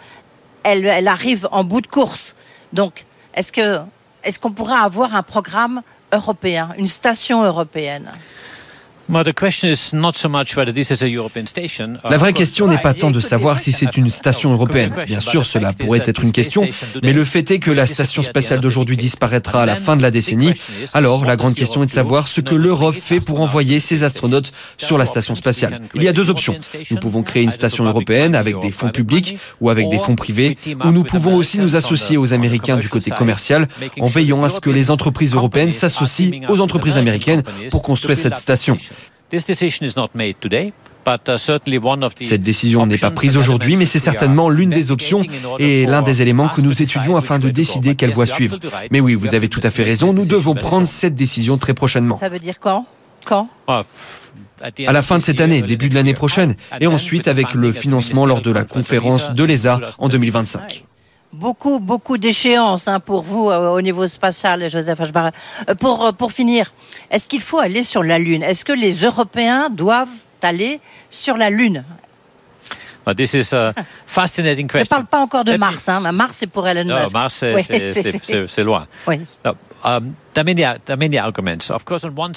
elle, 0.63 0.85
elle 0.85 1.07
arrive 1.07 1.47
en 1.51 1.63
bout 1.63 1.81
de 1.81 1.87
course. 1.87 2.35
Donc, 2.73 3.05
est-ce 3.33 3.51
que 3.51 3.79
est-ce 4.23 4.39
qu'on 4.39 4.51
pourra 4.51 4.81
avoir 4.81 5.15
un 5.15 5.23
programme 5.23 5.81
européen, 6.13 6.69
une 6.77 6.87
station 6.87 7.43
européenne? 7.43 8.07
La 12.09 12.17
vraie 12.17 12.33
question 12.33 12.67
n'est 12.67 12.77
pas 12.77 12.93
tant 12.93 13.11
de 13.11 13.19
savoir 13.19 13.59
si 13.59 13.73
c'est 13.73 13.97
une 13.97 14.09
station 14.09 14.53
européenne. 14.53 14.93
Bien 15.05 15.19
sûr, 15.19 15.45
cela 15.45 15.73
pourrait 15.73 16.01
être 16.05 16.23
une 16.23 16.31
question, 16.31 16.67
mais 17.03 17.11
le 17.11 17.25
fait 17.25 17.51
est 17.51 17.59
que 17.59 17.71
la 17.71 17.85
station 17.87 18.21
spatiale 18.21 18.61
d'aujourd'hui 18.61 18.95
disparaîtra 18.95 19.63
à 19.63 19.65
la 19.65 19.75
fin 19.75 19.97
de 19.97 20.01
la 20.01 20.11
décennie. 20.11 20.53
Alors, 20.93 21.25
la 21.25 21.35
grande 21.35 21.55
question 21.55 21.83
est 21.83 21.87
de 21.87 21.91
savoir 21.91 22.29
ce 22.29 22.39
que 22.39 22.55
l'Europe 22.55 22.95
fait 22.95 23.19
pour 23.19 23.41
envoyer 23.41 23.81
ses 23.81 24.03
astronautes 24.03 24.53
sur 24.77 24.97
la 24.97 25.05
station 25.05 25.35
spatiale. 25.35 25.81
Il 25.93 26.03
y 26.03 26.07
a 26.07 26.13
deux 26.13 26.29
options. 26.29 26.55
Nous 26.89 26.97
pouvons 26.97 27.23
créer 27.23 27.43
une 27.43 27.51
station 27.51 27.83
européenne 27.85 28.33
avec 28.33 28.59
des 28.59 28.71
fonds 28.71 28.89
publics 28.89 29.37
ou 29.59 29.69
avec 29.69 29.89
des 29.89 29.99
fonds 29.99 30.15
privés, 30.15 30.57
ou 30.85 30.91
nous 30.91 31.03
pouvons 31.03 31.35
aussi 31.35 31.59
nous 31.59 31.75
associer 31.75 32.15
aux 32.15 32.33
Américains 32.33 32.77
du 32.77 32.87
côté 32.87 33.11
commercial 33.11 33.67
en 33.99 34.05
veillant 34.05 34.43
à 34.43 34.49
ce 34.49 34.61
que 34.61 34.69
les 34.69 34.89
entreprises 34.89 35.33
européennes 35.33 35.71
s'associent 35.71 36.31
aux 36.47 36.61
entreprises 36.61 36.97
américaines 36.97 37.43
pour 37.69 37.81
construire 37.81 38.17
cette 38.17 38.35
station. 38.35 38.77
Cette 42.21 42.41
décision 42.41 42.85
n'est 42.85 42.97
pas 42.97 43.11
prise 43.11 43.37
aujourd'hui, 43.37 43.75
mais 43.75 43.85
c'est 43.85 43.99
certainement 43.99 44.49
l'une 44.49 44.69
des 44.69 44.91
options 44.91 45.25
et 45.59 45.85
l'un 45.85 46.01
des 46.01 46.21
éléments 46.21 46.49
que 46.49 46.61
nous 46.61 46.81
étudions 46.81 47.15
afin 47.15 47.39
de 47.39 47.49
décider 47.49 47.95
quelle 47.95 48.11
voie 48.11 48.25
suivre. 48.25 48.59
Mais 48.91 48.99
oui, 48.99 49.15
vous 49.15 49.35
avez 49.35 49.49
tout 49.49 49.61
à 49.63 49.71
fait 49.71 49.83
raison, 49.83 50.13
nous 50.13 50.25
devons 50.25 50.55
prendre 50.55 50.87
cette 50.87 51.15
décision 51.15 51.57
très 51.57 51.73
prochainement. 51.73 52.17
Ça 52.17 52.29
veut 52.29 52.39
dire 52.39 52.59
quand? 52.59 52.85
Quand? 53.25 53.47
Ah, 53.67 53.83
à 54.87 54.91
la 54.91 55.01
fin 55.01 55.17
de 55.17 55.23
cette 55.23 55.41
année, 55.41 55.61
début 55.61 55.89
de 55.89 55.95
l'année 55.95 56.13
prochaine, 56.13 56.55
et 56.79 56.87
ensuite 56.87 57.27
avec 57.27 57.53
le 57.53 57.71
financement 57.71 58.25
lors 58.25 58.41
de 58.41 58.51
la 58.51 58.63
conférence 58.63 59.31
de 59.31 59.43
l'ESA 59.43 59.79
en 59.97 60.09
2025 60.09 60.85
beaucoup, 61.33 61.79
beaucoup 61.79 62.17
d'échéances 62.17 62.87
hein, 62.87 62.99
pour 62.99 63.21
vous 63.21 63.49
euh, 63.49 63.69
au 63.69 63.81
niveau 63.81 64.07
spatial, 64.07 64.69
Joseph 64.69 64.99
Ashbar. 64.99 65.31
Euh, 65.69 65.75
pour, 65.75 66.05
euh, 66.05 66.11
pour 66.11 66.31
finir, 66.31 66.73
est-ce 67.09 67.27
qu'il 67.27 67.41
faut 67.41 67.59
aller 67.59 67.83
sur 67.83 68.03
la 68.03 68.19
Lune? 68.19 68.43
Est-ce 68.43 68.65
que 68.65 68.73
les 68.73 69.03
Européens 69.03 69.69
doivent 69.69 70.09
aller 70.41 70.79
sur 71.09 71.37
la 71.37 71.49
Lune? 71.49 71.83
This 73.17 73.33
is 73.33 73.53
a 73.53 73.73
fascinating 74.05 74.67
question. 74.67 74.79
Je 74.79 74.83
ne 74.83 74.89
parle 74.89 75.05
pas 75.05 75.19
encore 75.19 75.43
de 75.43 75.57
Mars. 75.57 75.89
Hein. 75.89 75.99
Mars, 76.11 76.37
c'est 76.39 76.47
pour 76.47 76.67
Elon 76.67 76.85
Musk. 76.85 77.13
Non, 77.13 77.19
Mars, 77.19 77.43
c'est 77.43 78.63
loin. 78.63 78.87
Oui. 79.07 79.21
Um, 79.83 80.13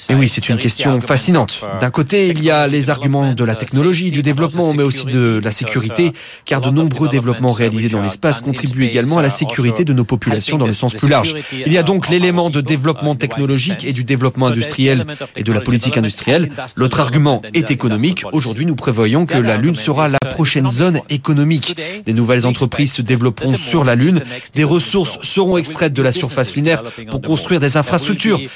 et 0.09 0.15
oui, 0.15 0.29
c'est 0.29 0.49
une 0.49 0.57
question 0.57 0.99
fascinante. 1.01 1.61
D'un 1.79 1.89
côté, 1.89 2.27
il 2.27 2.43
y 2.43 2.51
a 2.51 2.67
les 2.67 2.89
arguments 2.89 3.33
de 3.33 3.43
la 3.43 3.55
technologie, 3.55 4.11
du 4.11 4.21
développement, 4.21 4.73
mais 4.73 4.83
aussi 4.83 5.05
de 5.05 5.39
la 5.43 5.51
sécurité, 5.51 6.11
car 6.43 6.61
de 6.61 6.69
nombreux 6.69 7.07
développements 7.07 7.51
réalisés 7.51 7.89
dans 7.89 8.01
l'espace 8.01 8.41
contribuent 8.41 8.85
également 8.85 9.17
à 9.17 9.21
la 9.21 9.29
sécurité 9.29 9.85
de 9.85 9.93
nos 9.93 10.03
populations 10.03 10.57
dans 10.57 10.67
le 10.67 10.73
sens 10.73 10.93
plus 10.93 11.09
large. 11.09 11.35
Il 11.65 11.71
y 11.71 11.77
a 11.77 11.83
donc 11.83 12.09
l'élément 12.09 12.49
de 12.49 12.61
développement 12.61 13.15
technologique 13.15 13.85
et 13.85 13.93
du 13.93 14.03
développement 14.03 14.47
industriel 14.47 15.05
et 15.35 15.43
de 15.43 15.53
la 15.53 15.61
politique 15.61 15.97
industrielle. 15.97 16.51
L'autre 16.75 16.99
argument 16.99 17.41
est 17.53 17.71
économique. 17.71 18.23
Aujourd'hui, 18.33 18.65
nous 18.65 18.75
prévoyons 18.75 19.25
que 19.25 19.37
la 19.37 19.57
Lune 19.57 19.75
sera 19.75 20.07
la 20.07 20.19
prochaine 20.19 20.67
zone 20.67 20.99
économique. 21.09 21.77
Des 22.05 22.13
nouvelles 22.13 22.45
entreprises 22.45 22.93
se 22.93 23.01
développeront 23.01 23.55
sur 23.55 23.83
la 23.83 23.95
Lune. 23.95 24.21
Des 24.53 24.63
ressources 24.63 25.19
seront 25.21 25.57
extraites 25.57 25.93
de 25.93 26.01
la 26.01 26.11
surface 26.11 26.55
lunaire 26.55 26.83
pour 27.09 27.21
construire 27.21 27.59
des 27.59 27.77
infrastructures, 27.77 27.84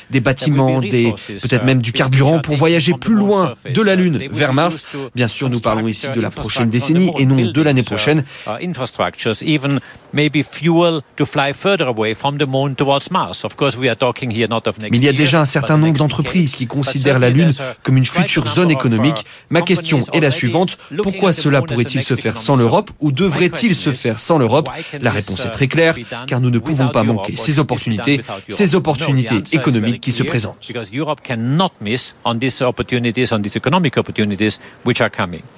des 0.10 0.20
bâtiments, 0.20 0.82
des 0.82 1.13
peut-être 1.42 1.65
même 1.65 1.82
du 1.82 1.92
carburant 1.92 2.39
pour 2.39 2.56
voyager 2.56 2.94
plus 2.94 3.15
loin 3.15 3.56
de 3.74 3.82
la 3.82 3.96
Lune 3.96 4.28
vers 4.32 4.54
Mars. 4.54 4.88
Bien 5.15 5.28
sûr, 5.28 5.50
nous 5.50 5.60
parlons 5.60 5.88
ici 5.88 6.08
de 6.13 6.22
la 6.22 6.30
prochaine 6.30 6.70
décennie 6.70 7.12
et 7.18 7.26
non 7.26 7.52
de 7.52 7.62
l'année 7.62 7.84
prochaine. 7.84 8.24
Mais 14.92 14.98
il 14.98 15.04
y 15.04 15.08
a 15.08 15.13
déjà 15.13 15.42
un 15.42 15.46
certain 15.46 15.78
nombre 15.78 15.98
d'entreprises 15.98 16.56
qui 16.56 16.68
considèrent 16.68 17.20
la 17.20 17.30
Lune 17.30 17.52
comme 17.84 17.98
une 17.98 18.06
future 18.06 18.48
zone 18.48 18.72
économique. 18.72 19.26
Ma 19.50 19.62
question 19.62 20.00
est 20.13 20.20
la 20.20 20.32
suivante. 20.32 20.78
Pourquoi 21.04 21.34
cela 21.34 21.62
pourrait-il 21.62 22.02
se 22.02 22.15
faire 22.15 22.38
sans 22.38 22.56
l'Europe 22.56 22.92
ou 23.00 23.12
devrait-il 23.12 23.76
se 23.76 23.92
faire 23.92 24.20
sans 24.20 24.38
l'Europe? 24.38 24.70
La 25.02 25.12
réponse 25.12 25.46
est 25.46 25.52
très 25.52 25.68
claire, 25.68 25.96
car 26.28 26.39
nous 26.42 26.50
ne 26.50 26.60
pouvons 26.60 26.89
pas 26.89 27.04
manquer 27.04 27.36
ces 27.36 27.60
opportunités, 27.60 28.22
ces 28.48 28.76
opportunités 28.76 29.18
économiques 29.51 30.01
qui 30.01 30.12
se 30.12 30.23
présentent. 30.23 30.58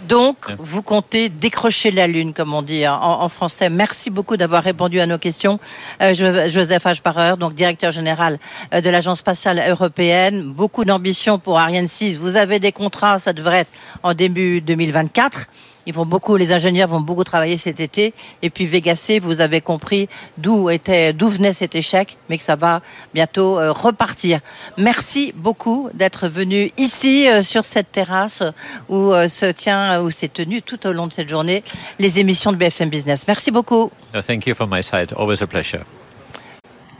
Donc, 0.07 0.37
vous 0.57 0.81
comptez 0.81 1.29
décrocher 1.29 1.91
la 1.91 2.07
Lune, 2.07 2.33
comme 2.33 2.53
on 2.53 2.61
dit 2.61 2.87
en, 2.87 3.29
français. 3.29 3.69
Merci 3.69 4.09
beaucoup 4.09 4.37
d'avoir 4.37 4.63
répondu 4.63 4.99
à 4.99 5.05
nos 5.05 5.17
questions. 5.17 5.59
Euh, 6.01 6.13
Joseph 6.47 6.85
Ashbarer, 6.85 7.37
donc 7.37 7.53
directeur 7.53 7.91
général 7.91 8.39
euh, 8.73 8.81
de 8.81 8.89
l'Agence 8.89 9.19
spatiale 9.19 9.63
européenne. 9.67 10.43
Beaucoup 10.43 10.85
d'ambition 10.85 11.39
pour 11.39 11.59
Ariane 11.59 11.87
6. 11.87 12.17
Vous 12.17 12.35
avez 12.35 12.59
des 12.59 12.71
contrats, 12.71 13.19
ça 13.19 13.33
devrait 13.33 13.59
être 13.59 13.71
en 14.03 14.13
début 14.13 14.61
2024. 14.61 15.47
Ils 15.85 15.93
vont 15.93 16.05
beaucoup, 16.05 16.35
les 16.35 16.51
ingénieurs 16.51 16.87
vont 16.87 17.01
beaucoup 17.01 17.23
travailler 17.23 17.57
cet 17.57 17.79
été. 17.79 18.13
Et 18.41 18.49
puis 18.49 18.65
Vega 18.65 18.95
C, 18.95 19.19
vous 19.19 19.41
avez 19.41 19.61
compris 19.61 20.07
d'où 20.37 20.69
était, 20.69 21.13
d'où 21.13 21.29
venait 21.29 21.53
cet 21.53 21.75
échec, 21.75 22.17
mais 22.29 22.37
que 22.37 22.43
ça 22.43 22.55
va 22.55 22.81
bientôt 23.13 23.59
euh, 23.59 23.71
repartir. 23.71 24.39
Merci 24.77 25.33
beaucoup 25.35 25.89
d'être 25.93 26.27
venu 26.27 26.71
ici 26.77 27.27
euh, 27.27 27.41
sur 27.43 27.65
cette 27.65 27.91
terrasse 27.91 28.43
où 28.89 29.13
euh, 29.13 29.27
se 29.27 29.45
tient, 29.45 30.01
où 30.01 30.11
s'est 30.11 30.27
tenu 30.27 30.61
tout 30.61 30.85
au 30.87 30.91
long 30.91 31.07
de 31.07 31.13
cette 31.13 31.29
journée 31.29 31.63
les 31.99 32.19
émissions 32.19 32.51
de 32.51 32.57
BFM 32.57 32.89
Business. 32.89 33.25
Merci 33.27 33.51
beaucoup. 33.51 33.91
thank 34.25 34.45
you 34.45 34.53
from 34.53 34.69
my 34.71 34.83
side. 34.83 35.13
Always 35.17 35.41
a 35.41 35.47
pleasure. 35.47 35.83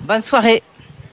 Bonne 0.02 0.22
soirée. 0.22 0.64